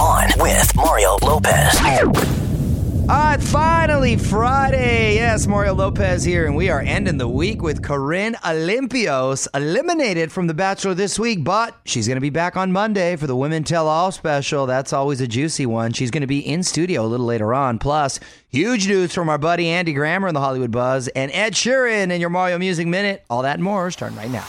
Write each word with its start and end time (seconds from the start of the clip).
On 0.00 0.28
with 0.38 0.74
Mario 0.76 1.16
Lopez. 1.22 1.78
All 1.80 3.08
right, 3.08 3.42
finally 3.42 4.16
Friday. 4.16 5.14
Yes, 5.14 5.46
Mario 5.46 5.74
Lopez 5.74 6.24
here, 6.24 6.46
and 6.46 6.56
we 6.56 6.68
are 6.70 6.80
ending 6.80 7.18
the 7.18 7.28
week 7.28 7.62
with 7.62 7.82
Corinne 7.82 8.34
Olympios, 8.44 9.46
eliminated 9.54 10.32
from 10.32 10.46
The 10.46 10.54
Bachelor 10.54 10.94
this 10.94 11.18
week, 11.18 11.44
but 11.44 11.76
she's 11.84 12.06
going 12.08 12.16
to 12.16 12.22
be 12.22 12.30
back 12.30 12.56
on 12.56 12.72
Monday 12.72 13.16
for 13.16 13.26
the 13.26 13.36
Women 13.36 13.62
Tell 13.62 13.86
All 13.86 14.10
special. 14.10 14.66
That's 14.66 14.92
always 14.92 15.20
a 15.20 15.28
juicy 15.28 15.66
one. 15.66 15.92
She's 15.92 16.10
going 16.10 16.22
to 16.22 16.26
be 16.26 16.40
in 16.40 16.62
studio 16.62 17.04
a 17.04 17.08
little 17.08 17.26
later 17.26 17.52
on. 17.52 17.78
Plus, 17.78 18.20
huge 18.48 18.88
news 18.88 19.12
from 19.12 19.28
our 19.28 19.38
buddy 19.38 19.68
Andy 19.68 19.92
Grammer 19.92 20.28
in 20.28 20.34
the 20.34 20.40
Hollywood 20.40 20.70
Buzz 20.72 21.08
and 21.08 21.30
Ed 21.32 21.52
Sheeran 21.52 22.10
in 22.10 22.20
your 22.20 22.30
Mario 22.30 22.58
Music 22.58 22.86
Minute. 22.86 23.24
All 23.28 23.42
that 23.42 23.54
and 23.54 23.64
more 23.64 23.88
is 23.88 23.94
starting 23.94 24.16
right 24.16 24.30
now. 24.30 24.46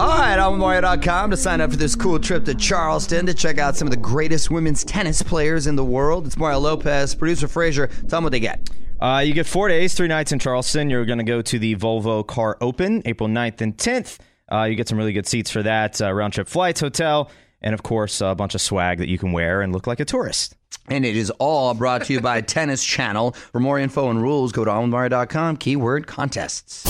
All 0.00 0.08
right, 0.08 0.56
Mario.com 0.56 1.30
to 1.30 1.36
sign 1.36 1.60
up 1.60 1.70
for 1.72 1.76
this 1.76 1.94
cool 1.94 2.18
trip 2.18 2.46
to 2.46 2.54
Charleston 2.54 3.26
to 3.26 3.34
check 3.34 3.58
out 3.58 3.76
some 3.76 3.86
of 3.86 3.90
the 3.90 3.98
greatest 3.98 4.50
women's 4.50 4.82
tennis 4.82 5.20
players 5.20 5.66
in 5.66 5.76
the 5.76 5.84
world. 5.84 6.26
It's 6.26 6.38
Mario 6.38 6.58
Lopez, 6.58 7.14
producer 7.14 7.46
Frazier. 7.46 7.88
Tell 7.88 8.08
them 8.08 8.24
what 8.24 8.30
they 8.30 8.40
get. 8.40 8.70
Uh, 8.98 9.22
you 9.22 9.34
get 9.34 9.46
four 9.46 9.68
days, 9.68 9.92
three 9.92 10.08
nights 10.08 10.32
in 10.32 10.38
Charleston. 10.38 10.88
You're 10.88 11.04
going 11.04 11.18
to 11.18 11.24
go 11.24 11.42
to 11.42 11.58
the 11.58 11.76
Volvo 11.76 12.26
Car 12.26 12.56
Open 12.62 13.02
April 13.04 13.28
9th 13.28 13.60
and 13.60 13.76
10th. 13.76 14.16
Uh, 14.50 14.62
you 14.62 14.74
get 14.74 14.88
some 14.88 14.96
really 14.96 15.12
good 15.12 15.26
seats 15.26 15.50
for 15.50 15.62
that, 15.64 16.00
uh, 16.00 16.10
round 16.10 16.32
trip 16.32 16.48
flights, 16.48 16.80
hotel, 16.80 17.30
and 17.60 17.74
of 17.74 17.82
course, 17.82 18.22
a 18.22 18.34
bunch 18.34 18.54
of 18.54 18.62
swag 18.62 18.96
that 19.00 19.08
you 19.08 19.18
can 19.18 19.32
wear 19.32 19.60
and 19.60 19.70
look 19.70 19.86
like 19.86 20.00
a 20.00 20.06
tourist. 20.06 20.56
And 20.88 21.04
it 21.04 21.14
is 21.14 21.28
all 21.32 21.74
brought 21.74 22.04
to 22.04 22.14
you 22.14 22.22
by 22.22 22.40
Tennis 22.40 22.82
Channel. 22.82 23.32
For 23.32 23.60
more 23.60 23.78
info 23.78 24.08
and 24.08 24.22
rules, 24.22 24.50
go 24.50 24.64
to 24.64 24.70
almario.com, 24.70 25.58
keyword 25.58 26.06
contests. 26.06 26.86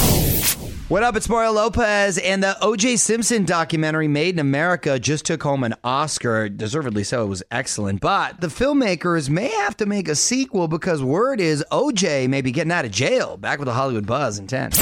What 0.90 1.04
up? 1.04 1.14
It's 1.14 1.28
Mario 1.28 1.52
Lopez. 1.52 2.18
And 2.18 2.42
the 2.42 2.56
O.J. 2.60 2.96
Simpson 2.96 3.44
documentary 3.44 4.08
Made 4.08 4.34
in 4.34 4.40
America 4.40 4.98
just 4.98 5.24
took 5.24 5.40
home 5.40 5.62
an 5.62 5.76
Oscar. 5.84 6.48
Deservedly 6.48 7.04
so. 7.04 7.22
It 7.22 7.28
was 7.28 7.44
excellent. 7.52 8.00
But 8.00 8.40
the 8.40 8.48
filmmakers 8.48 9.30
may 9.30 9.46
have 9.46 9.76
to 9.76 9.86
make 9.86 10.08
a 10.08 10.16
sequel 10.16 10.66
because 10.66 11.00
word 11.00 11.40
is 11.40 11.64
O.J. 11.70 12.26
may 12.26 12.40
be 12.40 12.50
getting 12.50 12.72
out 12.72 12.84
of 12.84 12.90
jail. 12.90 13.36
Back 13.36 13.60
with 13.60 13.66
the 13.66 13.72
Hollywood 13.72 14.04
Buzz 14.04 14.40
in 14.40 14.48
10. 14.48 14.72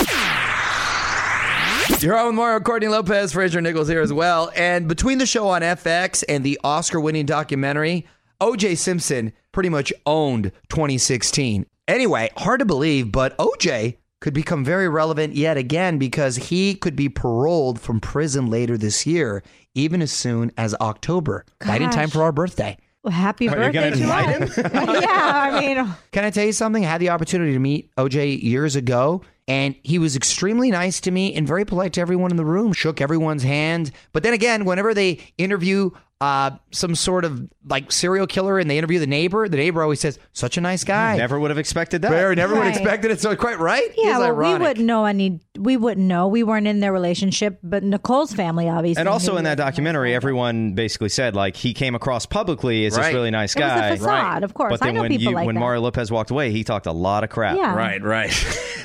You're 2.01 2.17
on 2.17 2.29
with 2.29 2.37
Mario 2.37 2.61
Courtney 2.61 2.89
Lopez, 2.89 3.35
Fraser 3.35 3.61
Nichols 3.61 3.89
here 3.89 4.01
as 4.01 4.11
well. 4.11 4.51
And 4.57 4.89
between 4.89 5.19
the 5.19 5.27
show 5.27 5.49
on 5.49 5.61
FX 5.61 6.25
and 6.27 6.43
the 6.43 6.59
Oscar 6.65 7.01
winning 7.01 7.27
documentary, 7.27 8.07
OJ 8.41 8.79
Simpson 8.79 9.35
pretty 9.53 9.69
much 9.69 9.93
owned 10.07 10.53
2016. 10.71 11.67
Anyway, 11.87 12.31
hard 12.39 12.61
to 12.61 12.65
believe, 12.65 13.13
but 13.13 13.37
OJ 13.37 13.99
could 14.21 14.35
become 14.35 14.65
very 14.65 14.89
relevant 14.89 15.35
yet 15.35 15.57
again 15.57 15.99
because 15.99 16.37
he 16.37 16.75
could 16.75 16.97
be 16.97 17.09
paroled 17.09 17.81
from 17.81 18.01
prison 18.01 18.47
later 18.47 18.77
this 18.77 19.07
year, 19.07 19.43
even 19.75 20.03
as 20.03 20.11
soon 20.13 20.51
as 20.57 20.75
October, 20.81 21.45
right 21.65 21.81
in 21.83 21.91
time 21.91 22.11
for 22.11 22.23
our 22.23 22.33
birthday. 22.33 22.77
Well, 23.05 23.13
happy 23.13 23.49
Are 23.49 23.55
birthday 23.55 23.73
going 23.73 23.93
to 23.93 23.99
to 23.99 24.03
invite 24.03 24.43
us. 24.43 24.57
him? 24.57 24.65
yeah, 25.03 25.51
I 25.55 25.61
mean, 25.61 25.95
Can 26.11 26.25
I 26.25 26.31
tell 26.31 26.45
you 26.45 26.53
something? 26.53 26.85
I 26.85 26.89
had 26.89 27.01
the 27.01 27.11
opportunity 27.11 27.53
to 27.53 27.59
meet 27.61 27.95
OJ 27.95 28.43
years 28.43 28.75
ago, 28.75 29.23
and 29.47 29.77
he 29.85 30.01
was 30.01 30.17
extremely 30.17 30.73
nice 30.73 31.01
to 31.03 31.13
me 31.13 31.33
and 31.35 31.47
very 31.47 31.65
polite 31.65 31.93
to 31.93 32.01
everyone 32.01 32.33
in 32.33 32.37
the 32.37 32.45
room, 32.45 32.73
shook 32.73 33.01
everyone's 33.01 33.45
hand. 33.45 33.93
But 34.13 34.25
then 34.25 34.33
again, 34.35 34.65
whenever 34.65 34.95
they 34.95 35.21
interview 35.39 35.91
uh, 36.21 36.51
some 36.73 36.97
sort 36.97 37.25
of 37.25 37.49
like 37.65 37.93
serial 37.93 38.27
killer 38.27 38.59
and 38.59 38.69
they 38.69 38.77
interview 38.77 38.99
the 38.99 39.07
neighbor, 39.07 39.49
the 39.49 39.57
neighbor 39.57 39.83
always 39.83 40.01
says, 40.01 40.19
such 40.33 40.57
a 40.57 40.61
nice 40.61 40.83
guy. 40.83 41.17
Never 41.17 41.39
would 41.39 41.51
have 41.51 41.59
expected 41.59 42.03
that. 42.03 42.11
Very, 42.11 42.35
never 42.35 42.55
would 42.55 42.63
Right. 42.63 42.75
expected 42.75 43.11
it. 43.13 43.21
So 43.21 43.37
quite 43.37 43.59
right. 43.61 43.89
yeah, 43.97 44.19
well, 44.19 44.35
we 44.35 44.59
wouldn't 44.59 44.85
know 44.87 45.05
any. 45.05 45.39
We 45.57 45.77
wouldn't 45.77 46.07
know. 46.07 46.27
We 46.27 46.43
weren't 46.43 46.67
in 46.67 46.81
their 46.81 46.93
relationship, 46.93 47.59
but 47.63 47.85
Nicole's 47.85 48.33
family 48.33 48.69
obviously. 48.69 49.01
And 49.01 49.09
also 49.09 49.37
in 49.37 49.45
that 49.45 49.51
he 49.59 49.63
was 49.63 49.67
a 49.67 49.71
documentary, 49.71 50.15
everyone 50.15 50.73
basically 50.75 51.09
said 51.09 51.37
like 51.37 51.55
he 51.57 51.73
came 51.73 51.95
across 51.95 52.27
publicly 52.27 52.85
as 52.87 52.97
Right. 52.97 53.05
this 53.07 53.15
really 53.15 53.31
nice 53.31 53.55
It 53.55 53.61
was 53.63 53.73
a 53.73 53.77
guy. 53.77 53.97
facade, 53.97 54.43
of 54.45 54.55
course. 54.55 54.71
But 54.73 54.83
I 54.83 54.87
then 54.87 54.95
know 54.97 55.01
when 55.03 55.11
people 55.13 55.25
you 55.25 55.35
like 55.37 55.47
when 55.47 55.55
that. 55.55 55.61
Mario 55.61 55.83
Lopez 55.83 56.11
walked 56.11 56.31
away, 56.33 56.51
he 56.51 56.65
talked 56.65 56.87
a 56.87 56.93
lot 56.93 57.23
of 57.23 57.31
crap. 57.31 57.57
Yeah. 57.57 57.75
Right, 57.77 58.03
right. 58.03 58.31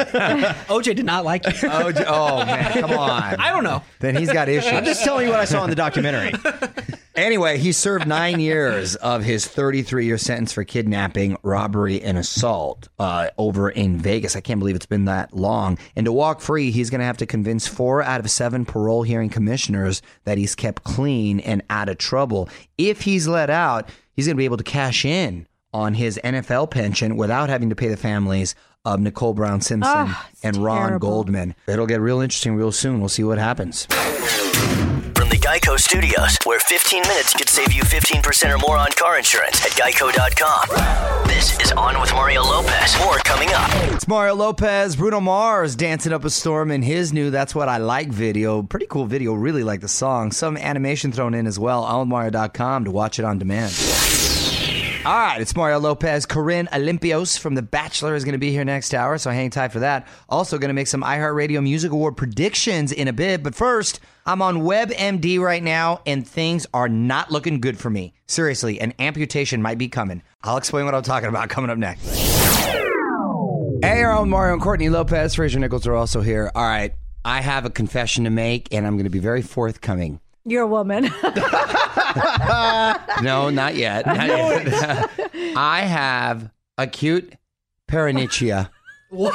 OJ 0.68 0.96
did 0.96 1.06
not 1.06 1.24
like 1.26 1.46
you. 1.46 1.52
OJ, 1.52 2.06
oh 2.08 2.46
man, 2.46 2.72
come 2.74 2.92
on. 2.98 3.36
I 3.40 3.50
don't 3.52 3.64
know. 3.64 3.82
Then 4.00 4.16
he's 4.16 4.32
got 4.32 4.50
issues. 4.50 4.72
I'm 4.72 4.86
just 4.86 5.04
telling 5.04 5.26
you 5.26 5.32
what 5.32 5.40
I 5.40 5.46
saw 5.46 5.64
in 5.64 5.70
the 5.70 5.76
documentary. 5.76 6.32
Anyway, 7.16 7.60
he 7.60 7.72
served 7.72 8.08
nine 8.08 8.40
years 8.40 8.96
of 8.96 9.24
his 9.24 9.46
33 9.46 10.08
year 10.08 10.18
sentence 10.18 10.52
for 10.52 10.64
kidnapping, 10.64 11.38
robbery, 11.44 12.02
and 12.02 12.18
assault 12.18 12.90
uh, 12.98 13.30
over 13.38 13.70
in 13.70 14.00
Vegas. 14.00 14.36
I 14.36 14.42
can't 14.42 14.60
believe 14.60 14.76
it's 14.76 14.88
been 14.88 15.06
that 15.06 15.32
long. 15.32 15.78
And 15.96 16.06
to 16.06 16.12
walk 16.12 16.42
free, 16.42 16.72
he's 16.72 16.90
going 16.90 17.00
to 17.00 17.06
have 17.06 17.18
to 17.18 17.28
convince 17.28 17.68
four 17.68 18.02
out 18.02 18.20
of 18.20 18.32
seven 18.32 18.66
parole 18.66 19.04
hearing 19.04 19.30
commissioners 19.30 20.02
that 20.24 20.40
he's 20.40 20.56
kept 20.56 20.84
clean 20.84 21.40
and 21.42 21.62
out 21.70 21.88
of 21.88 22.00
trouble. 22.00 22.50
If 22.80 23.02
he's 23.02 23.28
let 23.28 23.52
out, 23.52 23.90
he's 24.14 24.26
going 24.26 24.36
to 24.36 24.42
be 24.42 24.46
able 24.46 24.58
to 24.58 24.64
cash 24.64 25.06
in 25.06 25.48
on 25.72 25.94
his 25.94 26.20
NFL 26.24 26.72
pension 26.72 27.16
without 27.16 27.50
having 27.50 27.70
to 27.70 27.76
pay 27.76 27.90
the 27.90 27.98
families 27.98 28.56
of 28.86 29.00
Nicole 29.00 29.34
Brown 29.34 29.62
Simpson 29.62 29.94
ah, 29.96 30.28
it's 30.32 30.44
and 30.44 30.58
Ron 30.58 30.88
terrible. 30.88 31.10
Goldman. 31.10 31.56
It'll 31.68 31.88
get 31.88 32.02
real 32.02 32.20
interesting 32.20 32.56
real 32.56 32.74
soon. 32.74 33.00
We'll 33.00 33.08
see 33.08 33.24
what 33.24 33.38
happens. 33.38 33.86
From 33.86 35.30
the 35.30 35.40
Geico 35.42 35.80
Studios, 35.80 36.38
where 36.44 36.60
15 36.60 37.02
minutes 37.04 37.34
could 37.34 37.48
save 37.48 37.72
you 37.72 37.84
15% 37.84 38.54
or 38.54 38.58
more 38.58 38.78
on 38.78 38.92
car 38.92 39.18
insurance 39.18 39.64
at 39.66 39.72
geico.com. 39.72 41.28
This 41.28 41.58
is 41.62 41.72
On 41.72 42.00
with 42.02 42.12
Mario 42.12 42.42
Lopez. 42.44 42.98
More 43.00 43.20
coming 43.20 43.50
up. 43.54 43.70
It's 43.94 44.08
Mario 44.08 44.36
Lopez, 44.36 44.98
Bruno 44.98 45.22
Mars 45.22 45.78
dancing 45.78 46.12
up 46.12 46.26
a 46.26 46.30
storm 46.30 46.70
in 46.70 46.82
his 46.82 47.14
new 47.14 47.30
That's 47.30 47.56
What 47.56 47.70
I 47.70 47.78
Like 47.78 48.10
video. 48.10 48.64
Pretty 48.64 48.88
cool 48.88 49.06
video, 49.06 49.34
really 49.34 49.64
like 49.64 49.80
the 49.80 49.88
song. 49.88 50.34
Some 50.34 50.58
animation 50.58 51.14
thrown 51.14 51.34
in 51.34 51.48
as 51.48 51.58
well. 51.58 51.86
OnMario.com 51.86 52.84
to 52.84 52.92
watch 52.92 53.18
it 53.18 53.24
on 53.24 53.40
demand. 53.40 53.72
All 55.06 55.14
right, 55.14 55.42
it's 55.42 55.54
Mario 55.54 55.80
Lopez. 55.80 56.26
Corinne 56.26 56.70
Olympios 56.72 57.38
from 57.38 57.56
The 57.56 57.62
Bachelor 57.62 58.16
is 58.16 58.24
going 58.24 58.36
to 58.36 58.40
be 58.40 58.52
here 58.52 58.64
next 58.64 58.94
hour, 58.94 59.18
so 59.18 59.32
hang 59.32 59.50
tight 59.50 59.74
for 59.74 59.80
that. 59.80 60.08
Also, 60.30 60.58
going 60.58 60.70
to 60.70 60.74
make 60.74 60.88
some 60.88 61.04
iHeartRadio 61.04 61.62
Music 61.62 61.92
Award 61.92 62.16
predictions 62.16 62.94
in 62.94 63.10
a 63.10 63.14
bit. 63.14 63.44
But 63.44 63.54
first, 63.54 64.00
I'm 64.26 64.42
on 64.42 64.60
WebMD 64.60 65.42
right 65.42 65.62
now, 65.62 66.00
and 66.06 66.26
things 66.26 66.66
are 66.74 66.88
not 66.88 67.32
looking 67.32 67.60
good 67.60 67.78
for 67.78 67.90
me. 67.90 68.14
Seriously, 68.28 68.80
an 68.80 68.94
amputation 68.98 69.62
might 69.62 69.78
be 69.78 69.90
coming. 69.90 70.22
I'll 70.42 70.56
explain 70.56 70.86
what 70.86 70.96
I'm 70.96 71.04
talking 71.04 71.28
about 71.28 71.50
coming 71.50 71.70
up 71.70 71.78
next. 71.78 72.08
Hey, 73.82 74.00
you're 74.00 74.10
on 74.10 74.30
Mario 74.30 74.54
and 74.54 74.62
Courtney 74.62 74.88
Lopez. 74.88 75.36
Fraser 75.36 75.60
Nichols 75.60 75.86
are 75.86 75.96
also 75.96 76.22
here. 76.22 76.50
All 76.56 76.64
right, 76.64 76.94
I 77.26 77.42
have 77.42 77.66
a 77.66 77.70
confession 77.70 78.24
to 78.24 78.30
make, 78.30 78.74
and 78.74 78.88
I'm 78.88 78.94
going 78.94 79.04
to 79.04 79.10
be 79.10 79.20
very 79.20 79.42
forthcoming. 79.42 80.22
You're 80.46 80.64
a 80.64 80.68
woman. 80.68 81.10
No, 83.24 83.50
not 83.50 83.76
yet. 83.76 84.06
Not 84.06 84.28
yet. 84.28 85.10
I 85.56 85.82
have 85.82 86.52
acute 86.78 87.34
paronychia. 87.90 88.70
What? 89.10 89.34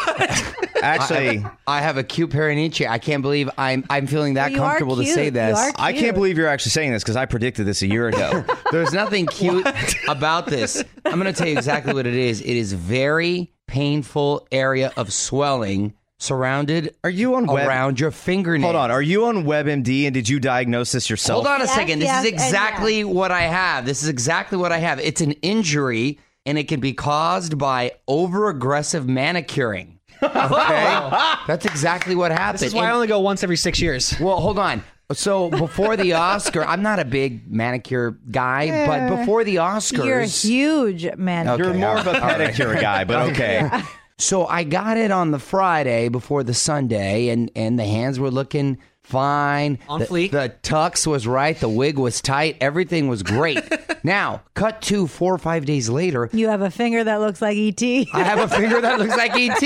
Actually, 0.83 1.45
I 1.67 1.81
have 1.81 1.97
acute 1.97 2.31
paronychia. 2.31 2.89
I 2.89 2.99
can't 2.99 3.23
believe 3.23 3.49
I'm 3.59 3.85
I'm 3.91 4.07
feeling 4.07 4.35
that 4.35 4.51
Well, 4.51 4.59
you 4.59 4.63
are 4.63 4.69
comfortable 4.71 4.97
to 4.97 5.03
cute. 5.03 5.15
say 5.15 5.25
You 5.27 5.31
this. 5.33 5.59
are 5.59 5.73
I 5.77 5.93
can't 5.93 6.15
believe 6.15 6.37
you're 6.39 6.47
actually 6.49 6.71
saying 6.71 6.93
this 6.93 7.03
because 7.03 7.17
I 7.17 7.27
predicted 7.27 7.67
this 7.67 7.83
a 7.83 7.87
year 7.89 8.09
ago. 8.09 8.45
There's 8.73 8.93
nothing 8.93 9.27
cute 9.27 9.67
about 10.09 10.47
this. 10.47 10.85
I'm 11.05 11.21
going 11.21 11.25
to 11.25 11.33
tell 11.33 11.49
you 11.49 11.57
exactly 11.57 11.95
what 11.95 12.07
it 12.07 12.15
is. 12.15 12.41
It 12.41 12.47
is 12.57 12.73
very 12.75 13.51
painful 13.67 14.47
area 14.53 14.93
of 14.97 15.13
swelling 15.13 15.95
surrounded 16.19 16.95
Are 17.05 17.11
you 17.11 17.35
on 17.37 17.47
web? 17.47 17.69
around 17.69 18.01
your 18.01 18.11
fingernail. 18.11 18.65
Hold 18.73 18.77
on. 18.77 18.91
Are 18.91 19.03
you 19.03 19.27
on 19.27 19.45
WebMD 19.45 20.05
and 20.07 20.15
did 20.15 20.29
you 20.29 20.41
diagnose 20.41 20.93
this 20.93 21.09
yourself? 21.09 21.45
Hold 21.45 21.47
on 21.55 21.61
a 21.61 21.65
Yes, 21.65 21.75
second. 21.75 21.99
This 22.01 22.07
yes, 22.07 22.25
is 22.25 22.33
and 22.33 22.41
exactly 22.41 23.05
what 23.05 23.31
I 23.31 23.43
have. 23.43 23.87
This 23.87 24.03
is 24.03 24.09
exactly 24.09 24.59
what 24.59 24.73
I 24.73 24.79
have. 24.79 24.99
It's 25.01 25.21
an 25.21 25.33
injury, 25.43 26.19
and 26.45 26.59
it 26.59 26.69
can 26.69 26.81
be 26.81 26.93
caused 26.93 27.57
by 27.59 27.93
over 28.07 28.49
aggressive 28.49 29.09
manicuring. 29.09 29.95
Okay, 30.21 31.11
that's 31.47 31.65
exactly 31.65 32.17
what 32.17 32.33
happened. 32.33 32.59
This 32.59 32.69
is 32.69 32.75
why 32.75 32.83
I 32.83 32.87
And- 32.87 32.95
only 32.97 33.07
go 33.07 33.21
once 33.21 33.45
every 33.45 33.57
six 33.57 33.81
years. 33.81 34.19
well, 34.19 34.41
hold 34.41 34.59
on. 34.59 34.83
So 35.13 35.49
before 35.49 35.97
the 35.97 36.13
Oscar, 36.15 36.65
I'm 36.65 36.83
not 36.83 36.99
a 36.99 37.05
big 37.05 37.49
manicure 37.51 38.19
guy, 38.31 38.87
but 38.87 39.17
before 39.17 39.45
the 39.45 39.57
Oscars, 39.57 40.05
You're 40.05 40.19
a 40.21 40.27
huge 40.27 41.07
man. 41.17 41.49
Okay. 41.49 41.63
You're 41.63 41.73
more 41.75 41.99
of 41.99 42.07
a 42.09 42.13
right, 42.13 42.23
all 42.23 42.29
right. 42.31 42.53
pedicure 42.53 42.81
guy, 42.81 43.05
but 43.05 43.29
okay. 43.31 43.71
So 44.19 44.47
I 44.47 44.65
got 44.65 44.97
it 44.97 45.11
on 45.11 45.31
the 45.31 45.39
Friday 45.39 46.09
before 46.09 46.43
the 46.43 46.55
Sunday, 46.55 47.29
and 47.29 47.51
and 47.55 47.79
the 47.79 47.85
hands 47.85 48.19
were 48.19 48.31
looking 48.31 48.79
fine. 49.03 49.79
On 49.89 50.01
the, 50.01 50.07
fleek. 50.07 50.33
The 50.33 50.55
tux 50.63 51.07
was 51.07 51.27
right. 51.27 51.59
The 51.59 51.69
wig 51.69 51.99
was 51.99 52.21
tight. 52.21 52.57
Everything 52.61 53.09
was 53.09 53.23
great. 53.23 53.61
Now, 54.03 54.43
cut 54.55 54.83
to 54.83 55.07
four 55.07 55.35
or 55.35 55.39
five 55.39 55.65
days 55.67 55.89
later. 55.89 56.29
You 56.33 56.49
have 56.49 56.63
a 56.63 56.71
finger 56.71 57.05
that 57.05 57.21
looks 57.21 57.41
like 57.43 57.57
E 57.57 57.69
ET. 57.69 58.07
I 58.15 58.23
have 58.23 58.39
a 58.39 58.49
finger 58.57 58.81
that 58.81 58.99
looks 58.99 59.17
like 59.17 59.33
ET, 59.35 59.63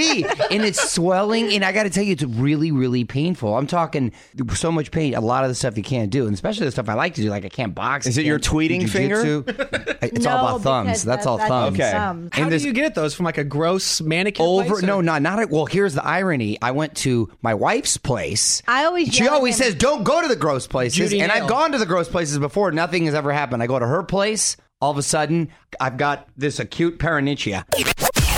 and 0.51 0.65
it's 0.65 0.91
swelling. 0.93 1.53
And 1.53 1.65
I 1.65 1.73
got 1.73 1.85
to 1.85 1.91
tell 1.91 2.05
you, 2.05 2.13
it's 2.13 2.23
really, 2.23 2.73
really 2.73 3.05
painful. 3.05 3.57
I'm 3.57 3.67
talking 3.67 4.13
so 4.55 4.73
much 4.73 4.91
pain. 4.91 5.15
A 5.15 5.21
lot 5.21 5.45
of 5.45 5.51
the 5.51 5.55
stuff 5.55 5.77
you 5.77 5.83
can't 5.83 6.11
do, 6.11 6.27
and 6.27 6.35
especially 6.35 6.67
the 6.67 6.73
stuff 6.73 6.89
I 6.89 6.95
like 6.95 7.15
to 7.15 7.23
do, 7.23 7.31
like 7.31 7.45
I 7.45 7.49
can't 7.49 7.75
box. 7.75 8.07
Is 8.07 8.19
it 8.19 8.25
your 8.25 8.39
tweeting 8.39 8.89
finger? 8.89 9.23
jujitsu. 9.23 9.99
It's 10.03 10.27
all 10.27 10.47
about 10.47 10.63
thumbs. 10.63 10.87
because 10.89 11.05
That's 11.05 11.27
all 11.27 11.37
that's 11.39 11.49
thumbs. 11.49 11.79
Okay. 11.79 11.93
thumbs. 11.93 12.31
How 12.33 12.43
And 12.43 12.51
do 12.51 12.57
you 12.59 12.73
get 12.73 12.95
those 12.95 13.15
from 13.15 13.25
like 13.25 13.39
a 13.39 13.45
gross 13.45 14.01
manicure? 14.01 14.45
Over 14.45 14.69
place, 14.69 14.83
no, 14.83 15.01
not 15.01 15.23
not. 15.23 15.39
At, 15.39 15.51
Well, 15.51 15.67
here's 15.67 15.95
the 15.95 16.05
irony. 16.05 16.59
I 16.61 16.73
went 16.73 16.97
to 16.99 17.31
my 17.41 17.55
wife's 17.55 17.97
place. 17.97 18.63
I 18.67 18.85
always 18.85 19.15
she 19.15 19.29
always 19.29 19.57
says, 19.57 19.75
"Don't 19.75 20.03
go 20.03 20.21
to 20.21 20.29
the 20.29 20.37
gross 20.37 20.67
places." 20.67 20.97
Judy 20.97 21.21
and 21.21 21.31
I've 21.31 21.49
gone 21.49 21.73
to 21.73 21.79
the 21.79 21.87
gross 21.87 22.09
places 22.09 22.39
before. 22.39 22.73
Nothing 22.73 23.07
has 23.07 23.15
ever 23.15 23.33
happened. 23.33 23.63
I 23.63 23.67
go 23.67 23.79
to 23.79 23.87
her 23.87 24.03
place. 24.03 24.22
All 24.81 24.91
of 24.91 24.99
a 24.99 25.03
sudden, 25.03 25.49
I've 25.81 25.97
got 25.97 26.29
this 26.37 26.59
acute 26.59 26.99
paronychia. 26.99 27.65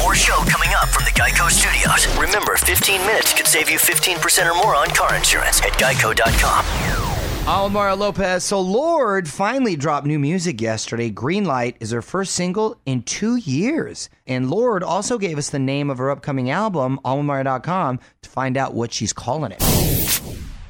More 0.00 0.14
show 0.14 0.36
coming 0.50 0.70
up 0.76 0.88
from 0.88 1.04
the 1.04 1.10
Geico 1.12 1.50
Studios. 1.50 2.06
Remember, 2.18 2.56
15 2.56 3.00
minutes 3.06 3.32
could 3.32 3.46
save 3.46 3.70
you 3.70 3.78
15% 3.78 4.50
or 4.50 4.54
more 4.54 4.74
on 4.74 4.88
car 4.88 5.14
insurance 5.14 5.60
at 5.62 5.72
geico.com. 5.72 7.72
Mario 7.72 7.96
Lopez. 7.96 8.44
So 8.44 8.60
Lorde 8.60 9.28
finally 9.28 9.76
dropped 9.76 10.06
new 10.06 10.18
music 10.18 10.60
yesterday. 10.60 11.10
Green 11.10 11.44
Light 11.44 11.76
is 11.80 11.90
her 11.90 12.02
first 12.02 12.34
single 12.34 12.80
in 12.86 13.02
two 13.02 13.36
years. 13.36 14.08
And 14.26 14.50
Lorde 14.50 14.82
also 14.82 15.18
gave 15.18 15.38
us 15.38 15.50
the 15.50 15.58
name 15.58 15.90
of 15.90 15.98
her 15.98 16.10
upcoming 16.10 16.50
album, 16.50 16.98
almamario.com, 17.04 18.00
to 18.22 18.30
find 18.30 18.56
out 18.56 18.74
what 18.74 18.92
she's 18.92 19.12
calling 19.12 19.52
it. 19.52 19.83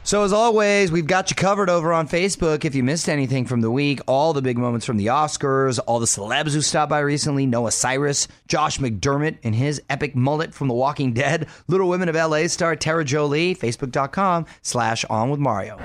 So 0.06 0.22
as 0.22 0.34
always, 0.34 0.92
we've 0.92 1.06
got 1.06 1.30
you 1.30 1.34
covered 1.34 1.70
over 1.70 1.90
on 1.90 2.06
Facebook. 2.08 2.66
If 2.66 2.74
you 2.74 2.82
missed 2.82 3.08
anything 3.08 3.46
from 3.46 3.62
the 3.62 3.70
week, 3.70 4.02
all 4.06 4.34
the 4.34 4.42
big 4.42 4.58
moments 4.58 4.84
from 4.84 4.98
the 4.98 5.06
Oscars, 5.06 5.80
all 5.86 5.98
the 5.98 6.04
celebs 6.04 6.52
who 6.52 6.60
stopped 6.60 6.90
by 6.90 6.98
recently, 6.98 7.46
Noah 7.46 7.72
Cyrus, 7.72 8.28
Josh 8.46 8.76
McDermitt 8.76 9.38
and 9.44 9.54
his 9.54 9.80
epic 9.88 10.14
mullet 10.14 10.52
from 10.52 10.68
The 10.68 10.74
Walking 10.74 11.14
Dead, 11.14 11.48
Little 11.68 11.88
Women 11.88 12.10
of 12.10 12.16
LA 12.16 12.48
star 12.48 12.76
Terra 12.76 13.02
Jolé, 13.02 13.56
Facebook.com 13.56 14.44
slash 14.60 15.06
on 15.06 15.30
with 15.30 15.40
Mario. 15.40 15.78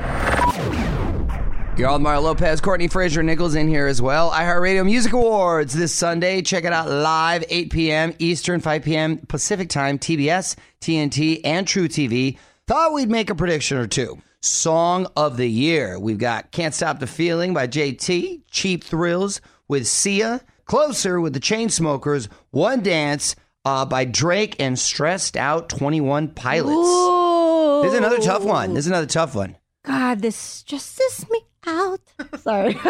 You're 1.77 1.87
all 1.87 1.99
Mario 1.99 2.19
Lopez, 2.19 2.59
Courtney 2.59 2.89
Fraser 2.89 3.23
Nichols 3.23 3.55
in 3.55 3.69
here 3.69 3.87
as 3.87 4.01
well. 4.01 4.31
iHeartRadio 4.31 4.83
Music 4.83 5.13
Awards 5.13 5.73
this 5.73 5.95
Sunday. 5.95 6.41
Check 6.41 6.65
it 6.65 6.73
out 6.73 6.89
live, 6.89 7.45
8 7.47 7.71
p.m. 7.71 8.13
Eastern, 8.19 8.59
5 8.59 8.83
p.m. 8.83 9.17
Pacific 9.19 9.69
Time, 9.69 9.97
TBS, 9.97 10.57
TNT, 10.81 11.39
and 11.45 11.65
truTV. 11.65 12.37
Thought 12.69 12.93
we'd 12.93 13.09
make 13.09 13.31
a 13.31 13.35
prediction 13.35 13.79
or 13.79 13.87
two. 13.87 14.21
Song 14.41 15.07
of 15.17 15.37
the 15.37 15.49
Year. 15.49 15.99
We've 15.99 16.19
got 16.19 16.51
Can't 16.51 16.75
Stop 16.75 16.99
the 16.99 17.07
Feeling 17.07 17.51
by 17.51 17.65
JT, 17.67 18.43
Cheap 18.51 18.83
Thrills 18.83 19.41
with 19.67 19.87
Sia, 19.87 20.41
Closer 20.65 21.19
with 21.19 21.33
the 21.33 21.39
Chainsmokers, 21.39 22.27
One 22.51 22.83
Dance 22.83 23.35
uh, 23.65 23.85
by 23.85 24.05
Drake, 24.05 24.55
and 24.59 24.77
Stressed 24.77 25.35
Out 25.35 25.69
21 25.69 26.27
Pilots. 26.35 26.69
Ooh. 26.69 27.81
This 27.81 27.93
is 27.93 27.97
another 27.97 28.19
tough 28.19 28.43
one. 28.43 28.75
This 28.75 28.85
is 28.85 28.91
another 28.91 29.07
tough 29.07 29.33
one. 29.33 29.57
God, 29.83 30.19
this 30.21 30.35
stresses 30.35 31.27
me 31.27 31.41
out. 31.65 32.01
Sorry, 32.37 32.77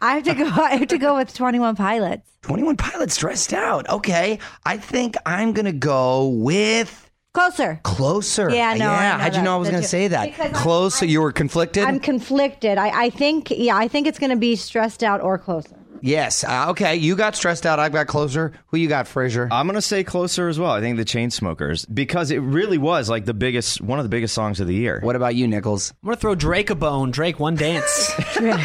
I 0.00 0.14
have 0.14 0.22
to 0.22 0.34
go. 0.34 0.46
I 0.46 0.76
have 0.76 0.88
to 0.88 0.96
go 0.98 1.16
with 1.16 1.34
Twenty 1.34 1.58
One 1.58 1.76
Pilots. 1.76 2.30
21 2.40 2.78
Pilots 2.78 3.14
stressed 3.14 3.52
out. 3.52 3.88
Okay. 3.88 4.38
I 4.64 4.78
think 4.78 5.16
I'm 5.26 5.52
going 5.52 5.64
to 5.64 5.72
go 5.72 6.28
with 6.28 7.03
Closer. 7.34 7.80
Closer. 7.82 8.48
Yeah, 8.50 8.74
no, 8.74 8.90
I 8.90 9.02
Yeah. 9.02 9.16
know 9.16 9.22
How'd 9.24 9.36
you 9.36 9.42
know 9.42 9.54
I 9.54 9.58
was 9.58 9.68
going 9.68 9.82
to 9.82 9.88
say 9.88 10.08
that? 10.08 10.24
Because 10.26 10.46
I'm- 10.46 10.54
Closer. 10.54 11.04
you 11.04 11.20
were 11.20 11.32
conflicted? 11.32 11.84
I'm 11.84 11.98
conflicted. 12.00 12.78
I, 12.78 13.06
I 13.06 13.10
think. 13.10 13.50
Yeah, 13.50 13.76
I 13.76 13.88
think 13.88 14.06
it's 14.06 14.18
going 14.20 14.30
to 14.30 14.36
be 14.36 14.54
stressed 14.56 15.02
out 15.02 15.20
or 15.20 15.36
closer. 15.36 15.76
yes. 16.00 16.44
Uh, 16.44 16.66
okay. 16.68 16.94
You 16.96 17.16
got 17.16 17.34
stressed 17.34 17.66
out. 17.66 17.78
I 17.80 17.88
got 17.88 18.06
closer. 18.06 18.52
Who 18.68 18.76
you 18.76 18.88
got, 18.88 19.08
Frazier? 19.08 19.48
I'm 19.50 19.66
gonna 19.66 19.80
say 19.80 20.04
closer 20.04 20.48
as 20.48 20.58
well. 20.58 20.70
I 20.72 20.80
think 20.80 20.96
the 20.98 21.04
Chainsmokers 21.04 21.86
because 21.92 22.30
it 22.30 22.38
really 22.40 22.76
was 22.76 23.08
like 23.08 23.24
the 23.24 23.32
biggest, 23.32 23.80
one 23.80 23.98
of 23.98 24.04
the 24.04 24.08
biggest 24.10 24.34
songs 24.34 24.60
of 24.60 24.66
the 24.66 24.74
year. 24.74 24.98
what 25.02 25.16
about 25.16 25.34
you, 25.34 25.46
Nichols? 25.48 25.92
I'm 26.02 26.08
gonna 26.08 26.16
throw 26.16 26.34
Drake 26.34 26.68
a 26.70 26.74
bone. 26.74 27.10
Drake, 27.10 27.38
one 27.40 27.54
dance. 27.54 28.12
you 28.36 28.42
gonna 28.42 28.58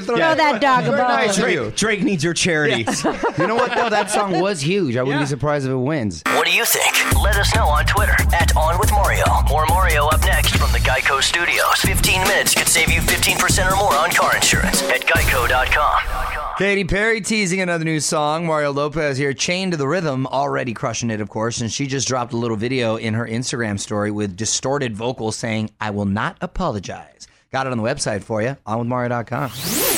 Throw 0.00 0.16
that 0.16 0.60
dog 0.60 0.84
a 0.84 0.90
Very 0.90 0.96
bone. 1.02 1.08
nice 1.08 1.38
of 1.38 1.48
you. 1.50 1.60
Drake, 1.64 1.76
Drake 1.76 2.02
needs 2.02 2.24
your 2.24 2.34
charity. 2.34 2.86
You 3.38 3.46
know 3.46 3.54
what, 3.56 3.74
though? 3.74 3.88
That 3.90 4.10
song 4.10 4.40
was 4.40 4.60
huge. 4.60 4.96
I 4.96 5.02
wouldn't 5.02 5.20
Yeah. 5.20 5.24
be 5.24 5.28
surprised 5.28 5.64
if 5.66 5.72
it 5.72 5.76
wins. 5.76 6.22
What 6.26 6.44
do 6.46 6.52
you 6.52 6.64
think? 6.64 7.11
Let 7.22 7.36
us 7.36 7.54
know 7.54 7.68
on 7.68 7.84
Twitter 7.84 8.16
at 8.34 8.56
On 8.56 8.80
With 8.80 8.90
Mario. 8.90 9.24
More 9.48 9.64
Mario 9.66 10.06
up 10.06 10.22
next 10.22 10.56
from 10.56 10.72
the 10.72 10.78
Geico 10.78 11.22
Studios. 11.22 11.76
15 11.82 12.20
minutes 12.22 12.52
could 12.52 12.66
save 12.66 12.90
you 12.90 13.00
15% 13.00 13.70
or 13.70 13.76
more 13.76 13.94
on 13.94 14.10
car 14.10 14.34
insurance 14.34 14.82
at 14.90 15.02
geico.com. 15.02 16.56
Katy 16.58 16.82
Perry 16.82 17.20
teasing 17.20 17.60
another 17.60 17.84
new 17.84 18.00
song. 18.00 18.44
Mario 18.44 18.72
Lopez 18.72 19.18
here, 19.18 19.32
chained 19.32 19.70
to 19.70 19.78
the 19.78 19.86
rhythm, 19.86 20.26
already 20.26 20.74
crushing 20.74 21.10
it, 21.10 21.20
of 21.20 21.28
course. 21.28 21.60
And 21.60 21.70
she 21.70 21.86
just 21.86 22.08
dropped 22.08 22.32
a 22.32 22.36
little 22.36 22.56
video 22.56 22.96
in 22.96 23.14
her 23.14 23.26
Instagram 23.26 23.78
story 23.78 24.10
with 24.10 24.36
distorted 24.36 24.96
vocals 24.96 25.36
saying, 25.36 25.70
I 25.80 25.90
will 25.90 26.06
not 26.06 26.36
apologize. 26.40 27.28
Got 27.52 27.68
it 27.68 27.72
on 27.72 27.78
the 27.78 27.84
website 27.84 28.24
for 28.24 28.42
you, 28.42 28.56
onwithmario.com. 28.66 29.91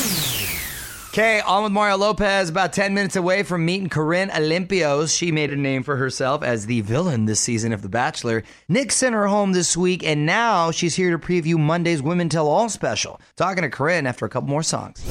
Okay, 1.15 1.41
on 1.43 1.63
with 1.63 1.71
Mario 1.71 1.97
Lopez, 1.97 2.49
about 2.49 2.73
10 2.73 2.93
minutes 2.93 3.15
away 3.15 3.45
from 3.45 3.65
meeting 3.65 3.89
Corinne 3.89 4.31
Olympios. 4.31 5.17
She 5.17 5.31
made 5.31 5.53
a 5.53 5.57
name 5.57 5.85
for 5.85 5.95
herself 5.95 6.43
as 6.43 6.67
the 6.67 6.81
villain 6.81 7.27
this 7.27 7.39
season 7.39 7.73
of 7.73 7.83
The 7.83 7.89
Bachelor. 7.89 8.43
Nick 8.69 8.91
sent 8.91 9.15
her 9.15 9.29
home 9.29 9.53
this 9.53 9.77
week, 9.77 10.03
and 10.03 10.27
now 10.27 10.73
she's 10.73 10.97
here 10.97 11.17
to 11.17 11.19
preview 11.25 11.57
Monday's 11.57 12.03
Women 12.03 12.29
Tell 12.29 12.49
All 12.49 12.69
special. 12.69 13.21
Talking 13.37 13.63
to 13.63 13.71
Corinne 13.71 14.09
after 14.09 14.25
a 14.25 14.29
couple 14.29 14.49
more 14.49 14.65
songs. 14.65 15.05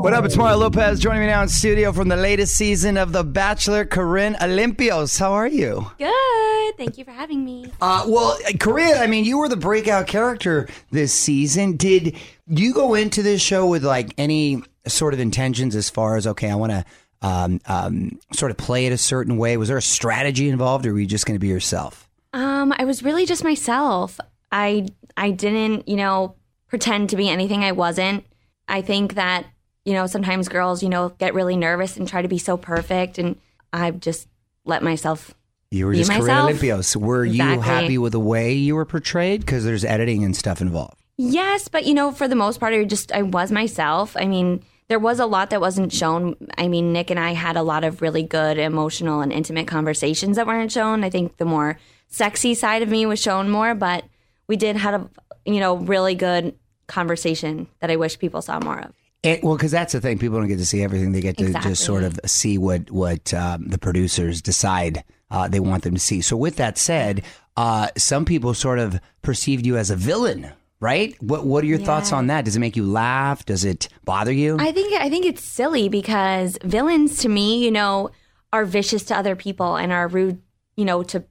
What 0.00 0.12
up? 0.12 0.24
It's 0.24 0.36
Mario 0.36 0.58
Lopez 0.58 1.00
joining 1.00 1.22
me 1.22 1.26
now 1.26 1.42
in 1.42 1.48
studio 1.48 1.92
from 1.92 2.06
the 2.06 2.16
latest 2.16 2.54
season 2.54 2.96
of 2.96 3.10
The 3.10 3.24
Bachelor, 3.24 3.84
Corinne 3.84 4.34
Olympios. 4.34 5.18
How 5.18 5.32
are 5.32 5.48
you? 5.48 5.90
Good. 5.98 6.76
Thank 6.76 6.98
you 6.98 7.04
for 7.04 7.10
having 7.10 7.44
me. 7.44 7.72
Uh, 7.80 8.04
well, 8.06 8.38
Corinne, 8.60 8.98
I 8.98 9.08
mean, 9.08 9.24
you 9.24 9.38
were 9.38 9.48
the 9.48 9.56
breakout 9.56 10.06
character 10.06 10.68
this 10.92 11.12
season. 11.12 11.76
Did 11.76 12.16
you 12.46 12.72
go 12.72 12.94
into 12.94 13.24
this 13.24 13.42
show 13.42 13.66
with 13.66 13.82
like 13.84 14.14
any 14.16 14.62
sort 14.86 15.14
of 15.14 15.20
intentions 15.20 15.74
as 15.74 15.90
far 15.90 16.16
as, 16.16 16.28
okay, 16.28 16.48
I 16.48 16.54
want 16.54 16.70
to 16.70 16.84
um, 17.20 17.60
um, 17.66 18.20
sort 18.32 18.52
of 18.52 18.56
play 18.56 18.86
it 18.86 18.92
a 18.92 18.98
certain 18.98 19.36
way? 19.36 19.56
Was 19.56 19.66
there 19.66 19.78
a 19.78 19.82
strategy 19.82 20.48
involved 20.48 20.86
or 20.86 20.92
were 20.92 21.00
you 21.00 21.06
just 21.06 21.26
going 21.26 21.34
to 21.34 21.40
be 21.40 21.48
yourself? 21.48 22.08
Um, 22.32 22.72
I 22.78 22.84
was 22.84 23.02
really 23.02 23.26
just 23.26 23.42
myself. 23.42 24.20
I 24.52 24.86
I 25.16 25.32
didn't, 25.32 25.88
you 25.88 25.96
know, 25.96 26.36
pretend 26.68 27.10
to 27.10 27.16
be 27.16 27.28
anything 27.28 27.64
I 27.64 27.72
wasn't. 27.72 28.24
I 28.68 28.82
think 28.82 29.14
that, 29.14 29.46
you 29.88 29.94
know, 29.94 30.06
sometimes 30.06 30.48
girls, 30.48 30.82
you 30.82 30.90
know, 30.90 31.08
get 31.18 31.32
really 31.32 31.56
nervous 31.56 31.96
and 31.96 32.06
try 32.06 32.20
to 32.20 32.28
be 32.28 32.36
so 32.36 32.58
perfect 32.58 33.16
and 33.16 33.36
I've 33.72 34.00
just 34.00 34.28
let 34.66 34.82
myself 34.82 35.32
You 35.70 35.86
were 35.86 35.94
just 35.94 36.10
myself. 36.10 36.50
Olympios. 36.50 36.94
Were 36.94 37.24
you 37.24 37.60
happy 37.60 37.96
with 37.96 38.12
the 38.12 38.20
way 38.20 38.52
you 38.52 38.74
were 38.74 38.84
portrayed? 38.84 39.40
Because 39.40 39.64
there's 39.64 39.86
editing 39.86 40.24
and 40.24 40.36
stuff 40.36 40.60
involved. 40.60 41.00
Yes, 41.16 41.68
but 41.68 41.86
you 41.86 41.94
know, 41.94 42.12
for 42.12 42.28
the 42.28 42.36
most 42.36 42.60
part, 42.60 42.74
I 42.74 42.84
just 42.84 43.12
I 43.12 43.22
was 43.22 43.50
myself. 43.50 44.14
I 44.14 44.26
mean, 44.26 44.62
there 44.88 44.98
was 44.98 45.20
a 45.20 45.26
lot 45.26 45.48
that 45.50 45.60
wasn't 45.62 45.90
shown. 45.90 46.36
I 46.58 46.68
mean, 46.68 46.92
Nick 46.92 47.10
and 47.10 47.18
I 47.18 47.32
had 47.32 47.56
a 47.56 47.62
lot 47.62 47.82
of 47.82 48.02
really 48.02 48.22
good, 48.22 48.58
emotional, 48.58 49.22
and 49.22 49.32
intimate 49.32 49.66
conversations 49.66 50.36
that 50.36 50.46
weren't 50.46 50.70
shown. 50.70 51.02
I 51.02 51.08
think 51.08 51.38
the 51.38 51.46
more 51.46 51.78
sexy 52.08 52.54
side 52.54 52.82
of 52.82 52.90
me 52.90 53.06
was 53.06 53.20
shown 53.20 53.48
more, 53.48 53.74
but 53.74 54.04
we 54.46 54.56
did 54.56 54.76
have 54.76 54.94
a 55.02 55.10
you 55.44 55.60
know 55.60 55.76
really 55.78 56.14
good 56.14 56.54
conversation 56.86 57.68
that 57.80 57.90
I 57.90 57.96
wish 57.96 58.18
people 58.18 58.42
saw 58.42 58.60
more 58.60 58.80
of. 58.80 58.92
It, 59.22 59.42
well, 59.42 59.56
because 59.56 59.72
that's 59.72 59.92
the 59.92 60.00
thing. 60.00 60.18
People 60.18 60.38
don't 60.38 60.46
get 60.48 60.58
to 60.58 60.66
see 60.66 60.82
everything. 60.82 61.12
They 61.12 61.20
get 61.20 61.36
to 61.38 61.46
Exactly. 61.46 61.72
just 61.72 61.84
sort 61.84 62.04
of 62.04 62.20
see 62.24 62.56
what 62.56 62.90
what 62.90 63.34
um, 63.34 63.66
the 63.68 63.78
producers 63.78 64.40
decide 64.40 65.02
uh, 65.30 65.48
they 65.48 65.60
want 65.60 65.82
them 65.82 65.94
to 65.94 66.00
see. 66.00 66.20
So, 66.20 66.36
with 66.36 66.56
that 66.56 66.78
said, 66.78 67.22
uh, 67.56 67.88
some 67.96 68.24
people 68.24 68.54
sort 68.54 68.78
of 68.78 69.00
perceived 69.22 69.66
you 69.66 69.76
as 69.76 69.90
a 69.90 69.96
villain, 69.96 70.52
right? 70.78 71.20
What 71.20 71.44
What 71.44 71.64
are 71.64 71.66
your 71.66 71.78
thoughts 71.78 72.12
on 72.12 72.28
that? 72.28 72.44
Does 72.44 72.54
it 72.54 72.60
make 72.60 72.76
you 72.76 72.84
laugh? 72.84 73.44
Does 73.44 73.64
it 73.64 73.88
bother 74.04 74.32
you? 74.32 74.56
I 74.60 74.70
think 74.70 74.94
I 74.94 75.08
think 75.10 75.26
it's 75.26 75.42
silly 75.42 75.88
because 75.88 76.56
villains 76.62 77.18
to 77.18 77.28
me, 77.28 77.64
you 77.64 77.72
know, 77.72 78.10
are 78.52 78.64
vicious 78.64 79.02
to 79.04 79.16
other 79.16 79.34
people 79.34 79.76
and 79.76 79.92
are 79.92 80.06
rude, 80.06 80.40
you 80.76 80.84
know, 80.84 81.02
to 81.02 81.24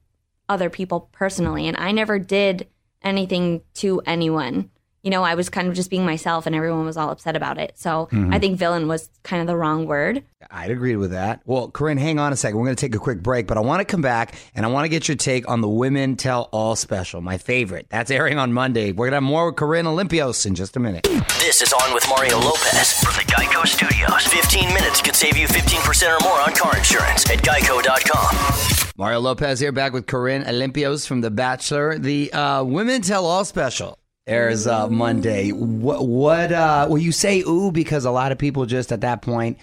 other 0.49 0.69
people 0.69 1.09
personally. 1.13 1.67
And 1.67 1.77
I 1.77 1.93
never 1.93 2.19
did 2.19 2.67
anything 3.01 3.61
to 3.75 4.01
anyone. 4.05 4.71
You 5.03 5.11
know, 5.11 5.23
I 5.23 5.35
was 5.35 5.47
kind 5.49 5.67
of 5.67 5.73
just 5.73 5.89
being 5.89 6.05
myself 6.05 6.45
and 6.45 6.55
everyone 6.55 6.85
was 6.85 6.97
all 6.97 7.09
upset 7.09 7.35
about 7.35 7.57
it. 7.57 7.73
So 7.75 8.09
I 8.11 8.39
think 8.39 8.57
villain 8.57 8.87
was 8.87 9.09
kind 9.23 9.41
of 9.41 9.47
the 9.47 9.55
wrong 9.55 9.85
word. 9.85 10.23
I'd 10.51 10.71
agree 10.71 10.95
with 10.95 11.11
that. 11.11 11.41
Well, 11.45 11.69
Corinne, 11.69 11.97
hang 11.97 12.19
on 12.19 12.33
a 12.33 12.35
second. 12.35 12.57
We're 12.57 12.65
going 12.65 12.75
to 12.75 12.81
take 12.81 12.95
a 12.95 12.99
quick 12.99 13.21
break, 13.21 13.47
but 13.47 13.57
I 13.57 13.61
want 13.61 13.79
to 13.79 13.85
come 13.85 14.01
back 14.01 14.35
and 14.55 14.65
I 14.65 14.69
want 14.69 14.85
to 14.85 14.89
get 14.89 15.07
your 15.07 15.17
take 15.17 15.47
on 15.49 15.61
the 15.61 15.69
Women 15.69 16.15
Tell 16.15 16.49
All 16.51 16.75
special, 16.75 17.21
my 17.21 17.37
favorite. 17.37 17.87
That's 17.89 18.11
airing 18.11 18.37
on 18.37 18.53
Monday. 18.53 18.91
We're 18.91 19.05
going 19.05 19.11
to 19.11 19.15
have 19.17 19.23
more 19.23 19.47
with 19.47 19.55
Corinne 19.55 19.85
Olympios 19.85 20.45
in 20.45 20.55
just 20.55 20.75
a 20.75 20.79
minute. 20.79 21.03
This 21.39 21.61
is 21.61 21.71
On 21.73 21.93
with 21.93 22.07
Mario 22.09 22.39
Lopez 22.39 22.93
from 22.93 23.13
the 23.15 23.31
Geico 23.31 23.65
Studios. 23.65 24.27
15 24.27 24.73
minutes 24.73 25.01
could 25.01 25.15
save 25.15 25.37
you 25.37 25.47
15% 25.47 26.19
or 26.19 26.23
more 26.23 26.39
on 26.41 26.53
car 26.53 26.77
insurance 26.77 27.29
at 27.29 27.39
geico.com. 27.39 28.91
Mario 28.97 29.19
Lopez 29.19 29.59
here, 29.59 29.71
back 29.71 29.93
with 29.93 30.07
Corinne 30.07 30.43
Olympios 30.43 31.07
from 31.07 31.21
The 31.21 31.29
Bachelor. 31.31 31.97
The 31.99 32.31
uh, 32.33 32.63
Women 32.63 33.01
Tell 33.01 33.25
All 33.25 33.45
special 33.45 33.99
airs 34.27 34.67
uh, 34.67 34.87
Monday. 34.89 35.51
What? 35.51 36.05
What? 36.07 36.51
Uh, 36.51 36.87
well, 36.89 36.97
you 36.97 37.11
say 37.11 37.41
ooh 37.41 37.71
because 37.71 38.05
a 38.05 38.11
lot 38.11 38.31
of 38.31 38.37
people 38.37 38.65
just 38.65 38.91
at 38.91 39.01
that 39.01 39.21
point 39.21 39.57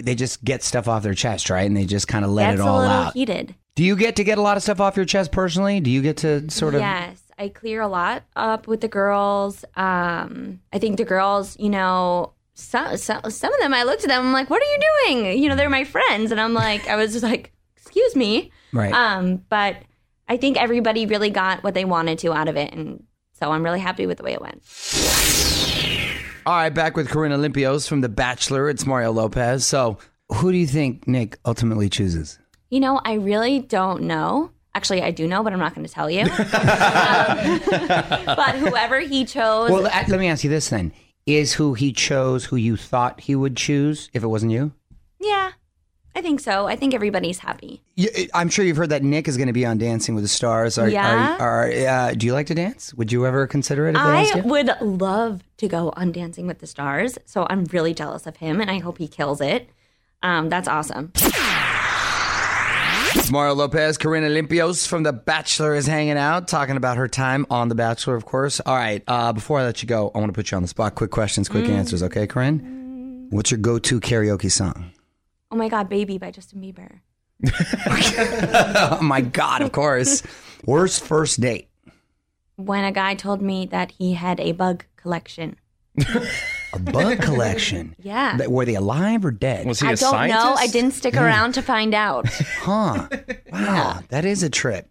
they 0.00 0.14
just 0.14 0.42
get 0.44 0.62
stuff 0.62 0.88
off 0.88 1.02
their 1.02 1.14
chest, 1.14 1.50
right? 1.50 1.66
And 1.66 1.76
they 1.76 1.84
just 1.84 2.08
kind 2.08 2.24
of 2.24 2.30
let 2.30 2.50
That's 2.50 2.60
it 2.60 2.64
a 2.64 2.66
all 2.66 2.78
little 2.78 2.92
out. 2.92 3.14
heated. 3.14 3.54
Do 3.74 3.84
you 3.84 3.96
get 3.96 4.16
to 4.16 4.24
get 4.24 4.38
a 4.38 4.42
lot 4.42 4.56
of 4.56 4.62
stuff 4.62 4.80
off 4.80 4.96
your 4.96 5.04
chest 5.06 5.32
personally? 5.32 5.80
Do 5.80 5.90
you 5.90 6.02
get 6.02 6.18
to 6.18 6.50
sort 6.50 6.74
of? 6.74 6.80
Yes, 6.80 7.22
I 7.38 7.48
clear 7.48 7.80
a 7.80 7.88
lot 7.88 8.22
up 8.36 8.66
with 8.66 8.80
the 8.80 8.88
girls. 8.88 9.64
Um, 9.76 10.60
I 10.72 10.78
think 10.78 10.98
the 10.98 11.04
girls, 11.04 11.58
you 11.58 11.70
know, 11.70 12.32
some, 12.54 12.96
some 12.96 13.30
some 13.30 13.52
of 13.52 13.60
them, 13.60 13.72
I 13.72 13.84
looked 13.84 14.02
at 14.04 14.08
them, 14.08 14.26
I'm 14.26 14.32
like, 14.32 14.50
"What 14.50 14.62
are 14.62 14.66
you 14.66 14.78
doing?" 15.06 15.42
You 15.42 15.48
know, 15.48 15.56
they're 15.56 15.70
my 15.70 15.84
friends, 15.84 16.30
and 16.30 16.40
I'm 16.40 16.54
like, 16.54 16.86
I 16.86 16.96
was 16.96 17.12
just 17.12 17.22
like, 17.24 17.52
"Excuse 17.76 18.14
me." 18.14 18.52
Right. 18.72 18.92
Um, 18.92 19.42
but 19.48 19.76
I 20.28 20.36
think 20.36 20.60
everybody 20.60 21.06
really 21.06 21.30
got 21.30 21.62
what 21.64 21.74
they 21.74 21.84
wanted 21.86 22.18
to 22.20 22.32
out 22.32 22.48
of 22.48 22.56
it, 22.56 22.72
and 22.74 23.04
so 23.42 23.50
I'm 23.50 23.64
really 23.64 23.80
happy 23.80 24.06
with 24.06 24.18
the 24.18 24.22
way 24.22 24.34
it 24.34 24.40
went. 24.40 24.62
All 26.46 26.54
right, 26.54 26.70
back 26.70 26.96
with 26.96 27.08
Corinne 27.08 27.32
Olympios 27.32 27.88
from 27.88 28.00
The 28.00 28.08
Bachelor. 28.08 28.70
It's 28.70 28.86
Mario 28.86 29.10
Lopez. 29.10 29.66
So, 29.66 29.98
who 30.32 30.52
do 30.52 30.58
you 30.58 30.66
think 30.68 31.08
Nick 31.08 31.38
ultimately 31.44 31.88
chooses? 31.88 32.38
You 32.70 32.78
know, 32.78 33.00
I 33.04 33.14
really 33.14 33.58
don't 33.58 34.02
know. 34.04 34.52
Actually, 34.76 35.02
I 35.02 35.10
do 35.10 35.26
know, 35.26 35.42
but 35.42 35.52
I'm 35.52 35.58
not 35.58 35.74
going 35.74 35.84
to 35.84 35.92
tell 35.92 36.08
you. 36.08 36.20
Um, 37.22 37.60
but 38.26 38.54
whoever 38.56 39.00
he 39.00 39.24
chose, 39.24 39.70
Well, 39.70 39.82
let 39.82 40.08
let 40.08 40.20
me 40.20 40.28
ask 40.28 40.44
you 40.44 40.50
this 40.50 40.68
then: 40.68 40.92
Is 41.26 41.54
who 41.54 41.74
he 41.74 41.92
chose 41.92 42.44
who 42.44 42.56
you 42.56 42.76
thought 42.76 43.20
he 43.20 43.34
would 43.34 43.56
choose 43.56 44.08
if 44.12 44.22
it 44.22 44.28
wasn't 44.28 44.52
you? 44.52 44.70
yeah, 45.20 45.50
I 46.14 46.20
think 46.20 46.40
so. 46.40 46.66
I 46.66 46.76
think 46.76 46.92
everybody's 46.92 47.38
happy. 47.38 47.82
You, 47.94 48.08
I'm 48.34 48.50
sure 48.50 48.64
you've 48.64 48.76
heard 48.76 48.90
that 48.90 49.02
Nick 49.02 49.28
is 49.28 49.36
going 49.38 49.46
to 49.46 49.52
be 49.54 49.64
on 49.64 49.78
Dancing 49.78 50.14
with 50.14 50.22
the 50.24 50.28
Stars. 50.28 50.76
Are, 50.76 50.88
Yeah. 50.88 51.38
Are, 51.38 51.64
are, 51.64 51.70
uh, 51.70 52.12
do 52.12 52.26
you 52.26 52.34
like 52.34 52.48
to 52.48 52.54
dance? 52.54 52.92
Would 52.94 53.10
you 53.10 53.26
ever 53.26 53.46
consider 53.46 53.86
it? 53.86 53.96
If 53.96 54.02
they 54.02 54.08
asked 54.08 54.36
I 54.36 54.40
would 54.40 54.70
love 54.82 55.42
to 55.56 55.68
go 55.68 55.92
on 55.96 56.12
Dancing 56.12 56.46
with 56.46 56.58
the 56.58 56.66
Stars, 56.66 57.18
so 57.24 57.46
I'm 57.48 57.64
really 57.66 57.94
jealous 57.94 58.26
of 58.26 58.36
him, 58.36 58.60
and 58.60 58.70
I 58.70 58.78
hope 58.78 58.98
he 58.98 59.08
kills 59.08 59.40
it. 59.40 59.70
Um, 60.22 60.48
that's 60.50 60.68
awesome. 60.68 61.12
Mario 63.30 63.54
Lopez, 63.54 63.96
Corinne 63.98 64.24
Olympios 64.24 64.86
from 64.86 65.02
The 65.04 65.12
Bachelor 65.12 65.74
is 65.74 65.86
hanging 65.86 66.18
out, 66.18 66.48
talking 66.48 66.76
about 66.76 66.96
her 66.98 67.08
time 67.08 67.46
on 67.50 67.68
The 67.68 67.74
Bachelor, 67.74 68.14
of 68.14 68.24
course. 68.26 68.60
All 68.60 68.74
right, 68.76 69.02
uh, 69.06 69.32
before 69.32 69.58
I 69.60 69.64
let 69.64 69.82
you 69.82 69.88
go, 69.88 70.10
I 70.14 70.18
want 70.18 70.28
to 70.30 70.34
put 70.34 70.50
you 70.50 70.56
on 70.56 70.62
the 70.62 70.68
spot. 70.68 70.94
Quick 70.94 71.10
questions, 71.10 71.48
quick 71.48 71.66
answers, 71.68 72.02
okay, 72.02 72.26
Corinne? 72.26 73.28
What's 73.30 73.50
your 73.50 73.58
go-to 73.58 74.00
karaoke 74.00 74.50
song? 74.50 74.92
Oh 75.52 75.56
my 75.56 75.68
God, 75.68 75.88
Baby 75.88 76.16
by 76.18 76.30
Justin 76.30 76.60
Bieber. 76.62 77.00
Oh 78.98 79.00
my 79.02 79.20
God, 79.20 79.62
of 79.62 79.72
course. 79.72 80.22
Worst 80.64 81.04
first 81.04 81.40
date. 81.40 81.68
When 82.56 82.84
a 82.84 82.92
guy 82.92 83.14
told 83.14 83.42
me 83.42 83.66
that 83.66 83.92
he 83.92 84.14
had 84.14 84.38
a 84.40 84.52
bug 84.52 84.84
collection. 84.96 85.56
A 86.72 86.78
bug 86.78 87.20
collection. 87.20 87.94
Yeah. 88.02 88.36
Th- 88.36 88.48
Were 88.48 88.64
they 88.64 88.74
alive 88.76 89.24
or 89.24 89.30
dead? 89.30 89.66
Was 89.66 89.80
he 89.80 89.86
a 89.86 89.90
I 89.90 89.94
don't 89.94 90.10
scientist? 90.10 90.44
know. 90.44 90.54
I 90.54 90.66
didn't 90.68 90.92
stick 90.92 91.16
around 91.16 91.52
to 91.54 91.62
find 91.62 91.94
out. 91.94 92.28
Huh. 92.62 93.08
Wow, 93.50 94.00
that 94.08 94.24
is 94.24 94.42
a 94.42 94.48
trip. 94.50 94.88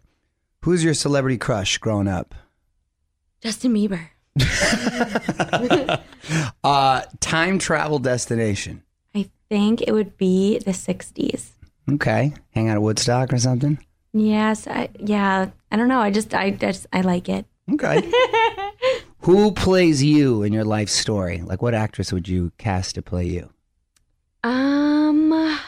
Who's 0.62 0.84
your 0.84 0.94
celebrity 0.94 1.38
crush 1.38 1.78
growing 1.78 2.06
up? 2.06 2.34
Justin 3.40 3.74
Bieber. 3.74 4.08
Uh, 6.62 7.02
time 7.20 7.58
travel 7.58 7.98
destination. 7.98 8.82
Think 9.52 9.82
it 9.86 9.92
would 9.92 10.16
be 10.16 10.60
the 10.60 10.70
60s. 10.70 11.50
Okay. 11.92 12.32
Hang 12.52 12.70
out 12.70 12.76
at 12.76 12.82
Woodstock 12.82 13.34
or 13.34 13.36
something? 13.36 13.78
Yes, 14.14 14.66
I, 14.66 14.88
yeah. 14.98 15.50
I 15.70 15.76
don't 15.76 15.88
know. 15.88 16.00
I 16.00 16.10
just, 16.10 16.32
I 16.32 16.52
just, 16.52 16.86
I 16.90 17.02
like 17.02 17.28
it. 17.28 17.44
Okay. 17.70 18.10
Who 19.20 19.52
plays 19.52 20.02
you 20.02 20.42
in 20.42 20.54
your 20.54 20.64
life 20.64 20.88
story? 20.88 21.42
Like, 21.42 21.60
what 21.60 21.74
actress 21.74 22.14
would 22.14 22.28
you 22.28 22.52
cast 22.56 22.94
to 22.94 23.02
play 23.02 23.26
you? 23.26 23.50
Um, 24.42 25.58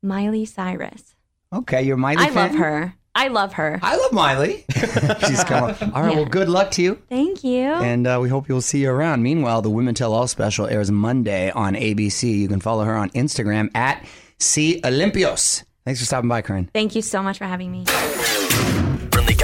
Miley 0.00 0.44
Cyrus. 0.44 1.16
Okay, 1.52 1.82
you're 1.82 1.96
Miley 1.96 2.24
I 2.24 2.28
love 2.28 2.54
her. 2.54 2.94
I 3.14 3.28
love 3.28 3.54
her. 3.54 3.78
I 3.82 3.96
love 3.96 4.12
Miley. 4.12 4.64
She's 5.26 5.42
coming. 5.44 5.74
All 5.92 6.02
right, 6.02 6.14
well, 6.14 6.24
good 6.24 6.48
luck 6.48 6.70
to 6.72 6.82
you. 6.82 7.02
Thank 7.08 7.42
you. 7.42 7.64
And 7.64 8.06
uh, 8.06 8.18
we 8.22 8.28
hope 8.28 8.48
you'll 8.48 8.60
see 8.60 8.82
you 8.82 8.90
around. 8.90 9.22
Meanwhile, 9.22 9.62
the 9.62 9.70
Women 9.70 9.94
Tell 9.94 10.12
All 10.12 10.28
special 10.28 10.66
airs 10.66 10.90
Monday 10.90 11.50
on 11.50 11.74
ABC. 11.74 12.32
You 12.38 12.48
can 12.48 12.60
follow 12.60 12.84
her 12.84 12.94
on 12.94 13.10
Instagram 13.10 13.70
at 13.74 14.04
C 14.38 14.80
Olympios. 14.82 15.64
Thanks 15.84 16.00
for 16.00 16.06
stopping 16.06 16.28
by, 16.28 16.42
Corinne. 16.42 16.70
Thank 16.72 16.94
you 16.94 17.02
so 17.02 17.22
much 17.22 17.38
for 17.38 17.46
having 17.46 17.72
me. 17.72 17.84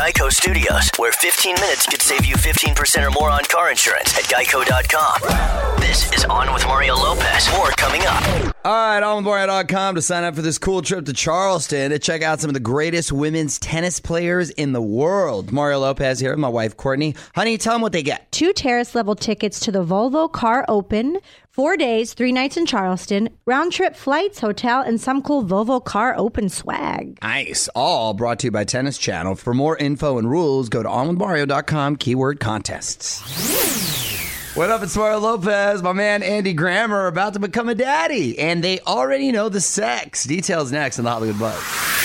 From 0.06 0.12
Geico 0.12 0.32
Studios, 0.32 0.90
where 0.98 1.12
15 1.12 1.54
minutes 1.54 1.86
could 1.86 2.02
save 2.02 2.25
you 2.26 2.36
15% 2.36 3.06
or 3.06 3.10
more 3.10 3.30
on 3.30 3.42
car 3.44 3.70
insurance 3.70 4.16
at 4.16 4.25
geico.com. 4.25 5.80
This 5.80 6.12
is 6.12 6.25
On 6.26 6.52
with 6.52 6.64
Mario 6.66 6.94
Lopez. 6.94 7.50
More 7.52 7.70
coming 7.70 8.02
up. 8.02 8.54
All 8.64 8.72
right, 8.72 9.02
onwithmario.com 9.02 9.94
to 9.94 10.02
sign 10.02 10.25
up 10.25 10.34
for 10.34 10.42
this 10.42 10.58
cool 10.58 10.82
trip 10.82 11.06
to 11.06 11.12
Charleston 11.12 11.90
to 11.90 11.98
check 11.98 12.22
out 12.22 12.40
some 12.40 12.50
of 12.50 12.54
the 12.54 12.60
greatest 12.60 13.12
women's 13.12 13.58
tennis 13.58 14.00
players 14.00 14.50
in 14.50 14.72
the 14.72 14.82
world. 14.82 15.52
Mario 15.52 15.80
Lopez 15.80 16.20
here 16.20 16.30
with 16.30 16.38
my 16.38 16.48
wife, 16.48 16.76
Courtney. 16.76 17.14
Honey, 17.34 17.58
tell 17.58 17.75
them 17.75 17.82
what 17.82 17.92
they 17.92 18.02
get. 18.02 18.30
Two 18.32 18.52
terrace 18.52 18.94
level 18.94 19.14
tickets 19.14 19.60
to 19.60 19.72
the 19.72 19.84
Volvo 19.84 20.30
Car 20.30 20.64
Open, 20.68 21.18
four 21.56 21.75
days, 21.78 22.12
three 22.12 22.32
nights 22.32 22.58
in 22.58 22.66
Charleston, 22.66 23.30
round 23.46 23.72
trip 23.72 23.96
flights, 23.96 24.40
hotel, 24.40 24.82
and 24.82 25.00
some 25.00 25.22
cool 25.22 25.42
Volvo 25.42 25.82
Car 25.82 26.14
Open 26.18 26.50
swag. 26.50 27.16
Nice. 27.22 27.66
All 27.75 28.12
brought 28.12 28.40
to 28.40 28.48
you 28.48 28.50
by 28.50 28.64
Tennis 28.64 28.98
Channel. 28.98 29.36
For 29.36 29.54
more 29.54 29.75
info 29.78 30.18
and 30.18 30.30
rules, 30.30 30.68
go 30.68 30.82
to 30.82 30.88
onwithmario.com, 30.88 31.96
keyword 31.96 32.40
contests. 32.40 33.22
What 34.54 34.68
up, 34.68 34.82
it's 34.82 34.94
Mario 34.96 35.18
Lopez. 35.18 35.82
My 35.82 35.94
man 35.94 36.22
Andy 36.22 36.52
Grammer 36.52 37.06
about 37.06 37.32
to 37.32 37.38
become 37.38 37.70
a 37.70 37.75
daddy, 37.75 38.38
and 38.38 38.62
they 38.62 38.80
already 38.80 39.32
know 39.32 39.48
the 39.48 39.62
sex. 39.62 40.25
Details 40.25 40.70
next 40.70 40.98
on 40.98 41.06
the 41.06 41.10
Hollywood 41.10 41.38
Buzz. 41.38 41.96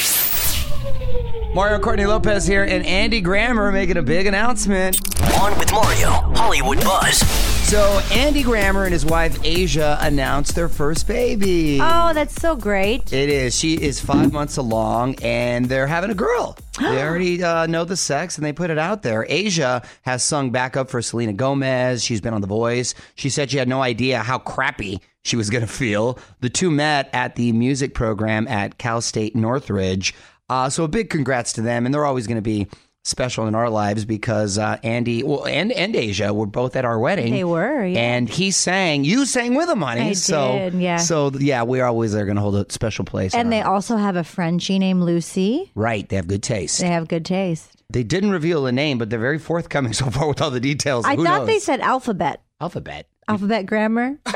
Mario 1.53 1.77
Courtney 1.79 2.05
Lopez 2.05 2.47
here, 2.47 2.63
and 2.63 2.85
Andy 2.85 3.19
Grammer 3.19 3.73
making 3.73 3.97
a 3.97 4.01
big 4.01 4.27
announcement. 4.27 4.97
On 5.41 5.59
with 5.59 5.71
Mario, 5.73 6.09
Hollywood 6.09 6.79
Buzz. 6.79 7.40
So, 7.71 8.01
Andy 8.11 8.43
Grammer 8.43 8.83
and 8.83 8.91
his 8.91 9.05
wife 9.05 9.41
Aijia 9.43 9.97
announced 10.01 10.55
their 10.55 10.67
first 10.67 11.07
baby. 11.07 11.79
Oh, 11.81 12.11
that's 12.13 12.35
so 12.35 12.57
great. 12.57 13.13
It 13.13 13.29
is. 13.29 13.57
She 13.57 13.75
is 13.75 13.97
five 13.97 14.33
months 14.33 14.57
along, 14.57 15.15
and 15.21 15.67
they're 15.67 15.87
having 15.87 16.11
a 16.11 16.13
girl. 16.13 16.57
They 16.81 17.01
already 17.01 17.41
uh, 17.41 17.67
know 17.67 17.85
the 17.85 17.95
sex, 17.95 18.37
and 18.37 18.45
they 18.45 18.51
put 18.51 18.71
it 18.71 18.77
out 18.77 19.03
there. 19.03 19.25
Aijia 19.25 19.85
has 20.01 20.21
sung 20.21 20.51
backup 20.51 20.89
for 20.89 21.01
Selena 21.01 21.31
Gomez. 21.31 22.03
She's 22.03 22.19
been 22.19 22.33
on 22.33 22.41
The 22.41 22.47
Voice. 22.47 22.93
She 23.15 23.29
said 23.29 23.49
she 23.49 23.57
had 23.57 23.69
no 23.69 23.81
idea 23.81 24.19
how 24.19 24.37
crappy 24.37 24.99
she 25.23 25.37
was 25.37 25.49
going 25.49 25.65
to 25.65 25.71
feel. 25.71 26.19
The 26.41 26.49
two 26.49 26.71
met 26.71 27.09
at 27.13 27.37
the 27.37 27.53
music 27.53 27.93
program 27.93 28.49
at 28.49 28.79
Cal 28.79 28.99
State 28.99 29.33
Northridge. 29.33 30.13
Uh, 30.49 30.69
so 30.69 30.83
a 30.83 30.89
big 30.89 31.09
congrats 31.09 31.53
to 31.53 31.61
them, 31.61 31.85
and 31.85 31.95
they're 31.95 32.05
always 32.05 32.27
going 32.27 32.35
to 32.35 32.41
be 32.41 32.67
special 33.03 33.47
in 33.47 33.55
our 33.55 33.69
lives 33.69 34.05
because 34.05 34.57
uh, 34.57 34.77
Andy, 34.83 35.23
well, 35.23 35.45
and 35.45 35.71
and 35.71 35.95
Aijia 35.95 36.33
were 36.33 36.45
both 36.45 36.75
at 36.75 36.85
our 36.85 36.99
wedding. 36.99 37.33
They 37.33 37.43
were, 37.43 37.85
yeah. 37.85 37.99
and 37.99 38.29
he 38.29 38.51
sang. 38.51 39.03
You 39.03 39.25
sang 39.25 39.55
with 39.55 39.69
him, 39.69 39.81
honey. 39.81 40.01
I 40.01 40.13
so 40.13 40.51
did, 40.53 40.73
yeah. 40.75 40.97
So 40.97 41.31
yeah, 41.31 41.63
we 41.63 41.81
always 41.81 42.15
are 42.15 42.25
going 42.25 42.35
to 42.35 42.41
hold 42.41 42.55
a 42.55 42.65
special 42.71 43.05
place. 43.05 43.33
And 43.33 43.51
they 43.51 43.61
also 43.61 43.97
have 43.97 44.15
a 44.15 44.23
Frenchie 44.23 44.79
named 44.79 45.03
Lucy. 45.03 45.71
Right, 45.75 46.07
they 46.07 46.15
have 46.15 46.27
good 46.27 46.43
taste. 46.43 46.79
They 46.79 46.87
have 46.87 47.07
good 47.07 47.25
taste. 47.25 47.81
They 47.89 48.03
didn't 48.03 48.31
reveal 48.31 48.65
a 48.67 48.71
name, 48.71 48.97
but 48.97 49.09
they're 49.09 49.19
very 49.19 49.39
forthcoming 49.39 49.93
so 50.01 50.09
far 50.09 50.27
with 50.27 50.41
all 50.41 50.51
the 50.51 50.59
details. 50.59 51.05
I 51.05 51.15
Who 51.15 51.25
thought 51.25 51.39
knows? 51.39 51.47
they 51.47 51.59
said 51.59 51.81
alphabet. 51.81 52.41
alphabet. 52.59 53.07
Alphabet 53.27 53.65
Grammer. 53.65 54.17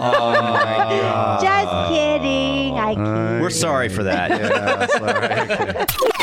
Oh 0.00 1.38
Just 1.42 1.90
kidding. 1.92 2.47
I 2.88 2.94
kid. 2.94 3.42
We're 3.42 3.50
sorry 3.50 3.88
for 3.88 4.02
that. 4.04 4.30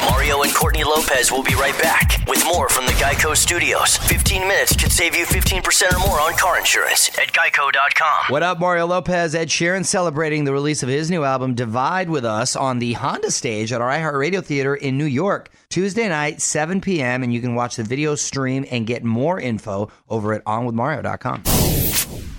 Mario 0.10 0.42
and 0.42 0.54
Courtney 0.56 0.84
Lopez 0.84 1.32
will 1.32 1.44
be 1.44 1.54
right 1.56 1.80
back 1.80 2.24
with 2.28 2.44
more 2.46 2.70
from 2.70 2.86
the 2.88 2.94
Geico 2.94 3.38
Studios. 3.38 3.98
15 3.98 4.48
minutes 4.48 4.76
could 4.76 4.92
save 4.92 5.16
you 5.16 5.26
15% 5.26 5.94
or 5.94 6.00
more 6.00 6.20
on 6.20 6.34
car 6.38 6.58
insurance 6.58 7.10
at 7.20 7.32
geico.com. 7.34 8.26
What 8.30 8.42
up, 8.42 8.60
Mario 8.60 8.88
Lopez? 8.88 9.36
Ed 9.36 9.50
Sheeran 9.50 9.86
celebrating 9.86 10.44
the 10.46 10.54
release 10.54 10.82
of 10.82 10.90
his 10.90 11.12
new 11.12 11.24
album, 11.24 11.54
Divide 11.54 12.10
with 12.10 12.26
Us, 12.26 12.56
on 12.56 12.80
the 12.80 12.94
Honda 12.94 13.30
stage 13.30 13.72
at 13.72 13.82
our 13.82 13.90
iHeartRadio 13.90 14.44
Theater 14.44 14.74
in 14.74 14.98
New 14.98 15.06
York, 15.06 15.50
Tuesday 15.70 16.10
night, 16.10 16.42
7 16.42 16.82
p.m. 16.82 17.22
And 17.22 17.32
you 17.32 17.42
can 17.42 17.54
watch 17.54 17.76
the 17.76 17.84
video 17.84 18.16
stream 18.16 18.66
and 18.72 18.88
get 18.88 19.04
more 19.04 19.40
info 19.40 19.92
over 20.10 20.34
at 20.34 20.44
onwithmario.com. 20.46 21.44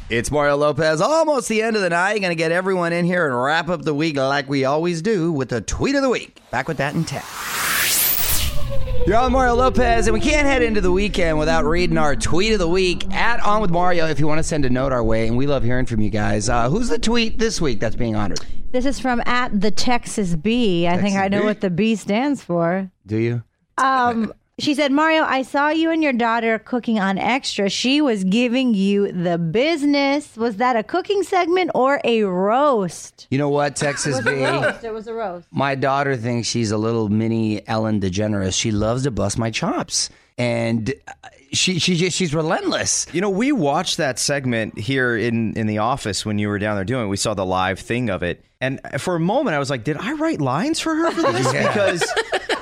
It's 0.08 0.30
Mario 0.30 0.56
Lopez, 0.56 1.00
almost 1.00 1.48
the 1.48 1.62
end 1.62 1.74
of 1.74 1.82
the 1.82 1.90
night. 1.90 2.20
Going 2.20 2.30
to 2.30 2.36
get 2.36 2.52
everyone 2.52 2.92
in 2.92 3.04
here 3.04 3.26
and 3.26 3.36
wrap 3.42 3.68
up 3.68 3.82
the 3.82 3.92
week 3.92 4.16
like 4.16 4.48
we 4.48 4.64
always 4.64 5.02
do 5.02 5.32
with 5.32 5.48
the 5.48 5.60
tweet 5.60 5.96
of 5.96 6.02
the 6.02 6.08
week. 6.08 6.40
Back 6.52 6.68
with 6.68 6.76
that 6.76 6.94
in 6.94 7.04
10. 7.04 7.22
You're 9.04 9.16
on 9.16 9.32
Mario 9.32 9.56
Lopez, 9.56 10.06
and 10.06 10.14
we 10.14 10.20
can't 10.20 10.46
head 10.46 10.62
into 10.62 10.80
the 10.80 10.92
weekend 10.92 11.40
without 11.40 11.64
reading 11.64 11.98
our 11.98 12.14
tweet 12.14 12.52
of 12.52 12.60
the 12.60 12.68
week 12.68 13.12
at 13.12 13.40
On 13.40 13.60
with 13.60 13.72
Mario. 13.72 14.06
If 14.06 14.20
you 14.20 14.28
want 14.28 14.38
to 14.38 14.44
send 14.44 14.64
a 14.64 14.70
note 14.70 14.92
our 14.92 15.02
way, 15.02 15.26
and 15.26 15.36
we 15.36 15.48
love 15.48 15.64
hearing 15.64 15.86
from 15.86 16.00
you 16.00 16.10
guys. 16.10 16.48
Uh, 16.48 16.70
who's 16.70 16.88
the 16.88 17.00
tweet 17.00 17.40
this 17.40 17.60
week 17.60 17.80
that's 17.80 17.96
being 17.96 18.14
honored? 18.14 18.38
This 18.70 18.86
is 18.86 19.00
from 19.00 19.20
at 19.26 19.60
the 19.60 19.72
Texas 19.72 20.36
B. 20.36 20.86
I 20.86 20.98
think 20.98 21.14
Texas 21.14 21.20
I 21.20 21.28
know 21.28 21.42
what 21.42 21.60
the 21.60 21.70
B 21.70 21.96
stands 21.96 22.44
for. 22.44 22.92
Do 23.04 23.16
you? 23.16 23.42
Um, 23.76 24.32
She 24.58 24.74
said, 24.74 24.90
Mario, 24.90 25.22
I 25.22 25.42
saw 25.42 25.68
you 25.68 25.90
and 25.90 26.02
your 26.02 26.14
daughter 26.14 26.58
cooking 26.58 26.98
on 26.98 27.18
Extra. 27.18 27.68
She 27.68 28.00
was 28.00 28.24
giving 28.24 28.72
you 28.72 29.12
the 29.12 29.36
business. 29.36 30.34
Was 30.34 30.56
that 30.56 30.76
a 30.76 30.82
cooking 30.82 31.22
segment 31.24 31.72
or 31.74 32.00
a 32.04 32.22
roast? 32.22 33.26
You 33.30 33.36
know 33.36 33.50
what, 33.50 33.76
Texas 33.76 34.18
B? 34.22 34.30
It 34.30 34.94
was 34.94 35.08
a 35.08 35.12
roast. 35.12 35.46
My 35.50 35.74
daughter 35.74 36.16
thinks 36.16 36.48
she's 36.48 36.70
a 36.70 36.78
little 36.78 37.10
mini 37.10 37.68
Ellen 37.68 38.00
DeGeneres. 38.00 38.58
She 38.58 38.70
loves 38.70 39.02
to 39.02 39.10
bust 39.10 39.36
my 39.36 39.50
chops, 39.50 40.08
and 40.38 40.94
uh, 41.06 41.28
she 41.52 41.78
she 41.78 41.96
just 41.96 42.16
she's 42.16 42.34
relentless. 42.34 43.06
You 43.12 43.20
know, 43.20 43.30
we 43.30 43.52
watched 43.52 43.96
that 43.98 44.18
segment 44.18 44.78
here 44.78 45.16
in 45.16 45.54
in 45.56 45.66
the 45.66 45.78
office 45.78 46.24
when 46.26 46.38
you 46.38 46.48
were 46.48 46.58
down 46.58 46.76
there 46.76 46.84
doing 46.84 47.06
it. 47.06 47.08
We 47.08 47.16
saw 47.16 47.34
the 47.34 47.46
live 47.46 47.78
thing 47.78 48.10
of 48.10 48.22
it. 48.22 48.44
And 48.60 48.80
for 48.98 49.16
a 49.16 49.20
moment 49.20 49.54
I 49.54 49.58
was 49.58 49.68
like, 49.68 49.84
did 49.84 49.96
I 49.98 50.12
write 50.14 50.40
lines 50.40 50.80
for 50.80 50.94
her 50.94 51.10
for 51.10 51.32
this? 51.32 51.46
Yeah. 51.52 51.68
Because 51.68 52.04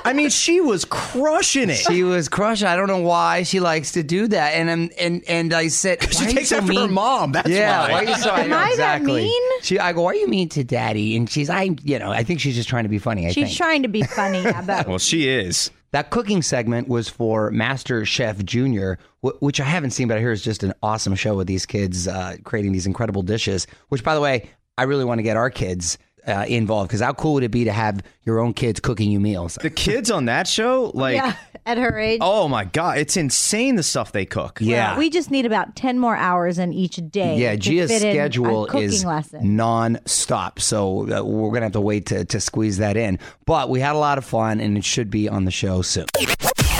I 0.03 0.13
mean, 0.13 0.29
she 0.29 0.61
was 0.61 0.85
crushing 0.85 1.69
it. 1.69 1.77
She 1.77 2.03
was 2.03 2.29
crushing. 2.29 2.67
I 2.67 2.75
don't 2.75 2.87
know 2.87 2.99
why 2.99 3.41
she 3.43 3.59
likes 3.59 3.93
to 3.93 4.03
do 4.03 4.27
that. 4.27 4.49
And 4.49 4.69
I'm 4.69 4.89
and 4.99 5.23
and 5.27 5.53
I 5.53 5.69
said 5.69 6.03
She 6.13 6.25
"Why 6.25 6.29
are 6.29 6.33
takes 6.33 6.49
so 6.49 6.57
after 6.57 6.73
her 6.73 6.87
mom. 6.87 7.31
That's 7.31 7.49
yeah. 7.49 7.79
why. 7.87 7.91
Why 7.91 7.99
are 7.99 8.03
you 8.09 8.15
so? 8.15 8.29
I 8.31 8.41
Am 8.41 8.49
know 8.49 8.57
I 8.57 8.65
that 8.65 8.71
exactly. 8.71 9.23
mean? 9.23 9.61
She. 9.63 9.79
I 9.79 9.93
go. 9.93 10.01
Why 10.01 10.11
are 10.11 10.15
you 10.15 10.27
mean 10.27 10.49
to 10.49 10.63
daddy? 10.63 11.15
And 11.15 11.29
she's. 11.29 11.49
I. 11.49 11.75
You 11.83 11.97
know. 11.97 12.11
I 12.11 12.23
think 12.23 12.39
she's 12.39 12.55
just 12.55 12.69
trying 12.69 12.83
to 12.83 12.89
be 12.89 12.99
funny. 12.99 13.25
I 13.25 13.31
She's 13.31 13.47
think. 13.47 13.57
trying 13.57 13.81
to 13.81 13.87
be 13.89 14.03
funny. 14.03 14.43
Yeah, 14.43 14.83
well, 14.87 14.99
she 14.99 15.27
is. 15.27 15.71
That 15.95 16.09
cooking 16.09 16.41
segment 16.41 16.89
was 16.89 17.07
for 17.07 17.51
MasterChef 17.53 18.43
Junior, 18.43 18.99
wh- 19.21 19.41
which 19.41 19.61
I 19.61 19.63
haven't 19.63 19.91
seen, 19.91 20.09
but 20.09 20.17
I 20.17 20.19
hear 20.19 20.33
is 20.33 20.43
just 20.43 20.61
an 20.61 20.73
awesome 20.83 21.15
show 21.15 21.35
with 21.35 21.47
these 21.47 21.65
kids 21.65 22.05
uh, 22.05 22.35
creating 22.43 22.73
these 22.73 22.85
incredible 22.85 23.21
dishes. 23.21 23.65
Which, 23.87 24.03
by 24.03 24.13
the 24.13 24.19
way, 24.19 24.49
I 24.77 24.83
really 24.83 25.05
want 25.05 25.19
to 25.19 25.23
get 25.23 25.37
our 25.37 25.49
kids 25.49 25.97
uh, 26.27 26.43
involved 26.49 26.89
because 26.89 26.99
how 26.99 27.13
cool 27.13 27.35
would 27.35 27.43
it 27.43 27.51
be 27.51 27.63
to 27.63 27.71
have 27.71 28.01
your 28.23 28.41
own 28.41 28.53
kids 28.53 28.81
cooking 28.81 29.09
you 29.09 29.21
meals? 29.21 29.57
The 29.61 29.69
kids 29.69 30.11
on 30.11 30.25
that 30.25 30.49
show, 30.49 30.91
like, 30.93 31.15
yeah, 31.15 31.37
at 31.65 31.77
her 31.77 31.97
age. 31.99 32.19
oh 32.21 32.47
my 32.47 32.63
god, 32.65 32.97
it's 32.97 33.17
insane 33.17 33.75
the 33.75 33.83
stuff 33.83 34.11
they 34.11 34.25
cook. 34.25 34.59
Yeah. 34.61 34.97
We 34.97 35.09
just 35.09 35.31
need 35.31 35.45
about 35.45 35.75
10 35.75 35.99
more 35.99 36.15
hours 36.15 36.59
in 36.59 36.73
each 36.73 36.97
day. 37.09 37.37
Yeah, 37.37 37.51
to 37.51 37.57
Gia's 37.57 37.91
fit 37.91 38.01
schedule 38.01 38.67
a 38.69 38.77
is 38.77 39.03
lesson. 39.05 39.55
non-stop, 39.55 40.59
so 40.59 41.01
uh, 41.11 41.23
we're 41.23 41.49
gonna 41.51 41.65
have 41.65 41.71
to 41.73 41.81
wait 41.81 42.05
to, 42.07 42.25
to 42.25 42.39
squeeze 42.39 42.77
that 42.77 42.97
in. 42.97 43.19
But 43.45 43.69
we 43.69 43.79
had 43.79 43.95
a 43.95 43.99
lot 43.99 44.17
of 44.17 44.25
fun, 44.25 44.59
and 44.59 44.77
it 44.77 44.83
should 44.85 45.09
be 45.09 45.27
on 45.29 45.45
the 45.45 45.51
show 45.51 45.81
soon. 45.81 46.05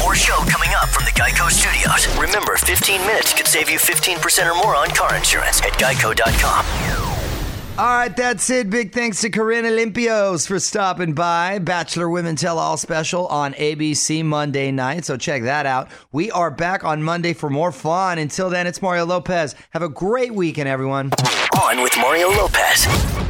More 0.02 0.16
show 0.16 0.38
coming 0.50 0.70
up 0.76 0.90
from 0.90 1.06
the 1.06 1.12
Geico 1.12 1.50
Studios. 1.50 2.08
Remember, 2.20 2.56
15 2.58 3.02
minutes 3.02 3.34
could 3.34 3.48
save 3.48 3.70
you 3.70 3.80
15% 3.80 4.52
or 4.52 4.56
more 4.64 4.76
on 4.76 4.90
car 4.90 5.16
insurance 5.16 5.62
at 5.62 5.72
geico.com. 5.74 7.15
All 7.78 7.84
right, 7.86 8.16
that's 8.16 8.50
it. 8.50 8.70
Big 8.70 8.94
thanks 8.94 9.20
to 9.20 9.30
Corinne 9.30 9.66
Olympios 9.66 10.48
for 10.48 10.62
stopping 10.62 11.12
by. 11.12 11.60
Bachelor 11.60 12.10
Women 12.10 12.38
Tell 12.38 12.58
All 12.58 12.78
special 12.78 13.28
on 13.28 13.52
ABC 13.56 14.24
Monday 14.24 14.72
night. 14.72 15.04
So 15.04 15.18
check 15.18 15.44
that 15.44 15.66
out. 15.66 15.90
We 16.14 16.32
are 16.32 16.50
back 16.50 16.86
on 16.86 17.04
Monday 17.04 17.34
for 17.34 17.50
more 17.50 17.74
fun. 17.74 18.18
Until 18.18 18.50
then, 18.50 18.66
it's 18.66 18.82
Mario 18.82 19.06
Lopez. 19.06 19.56
Have 19.72 19.82
a 19.82 19.90
great 19.90 20.34
weekend, 20.34 20.70
everyone. 20.70 21.12
On 21.62 21.82
with 21.82 21.92
Mario 21.98 22.30
Lopez. 22.30 23.25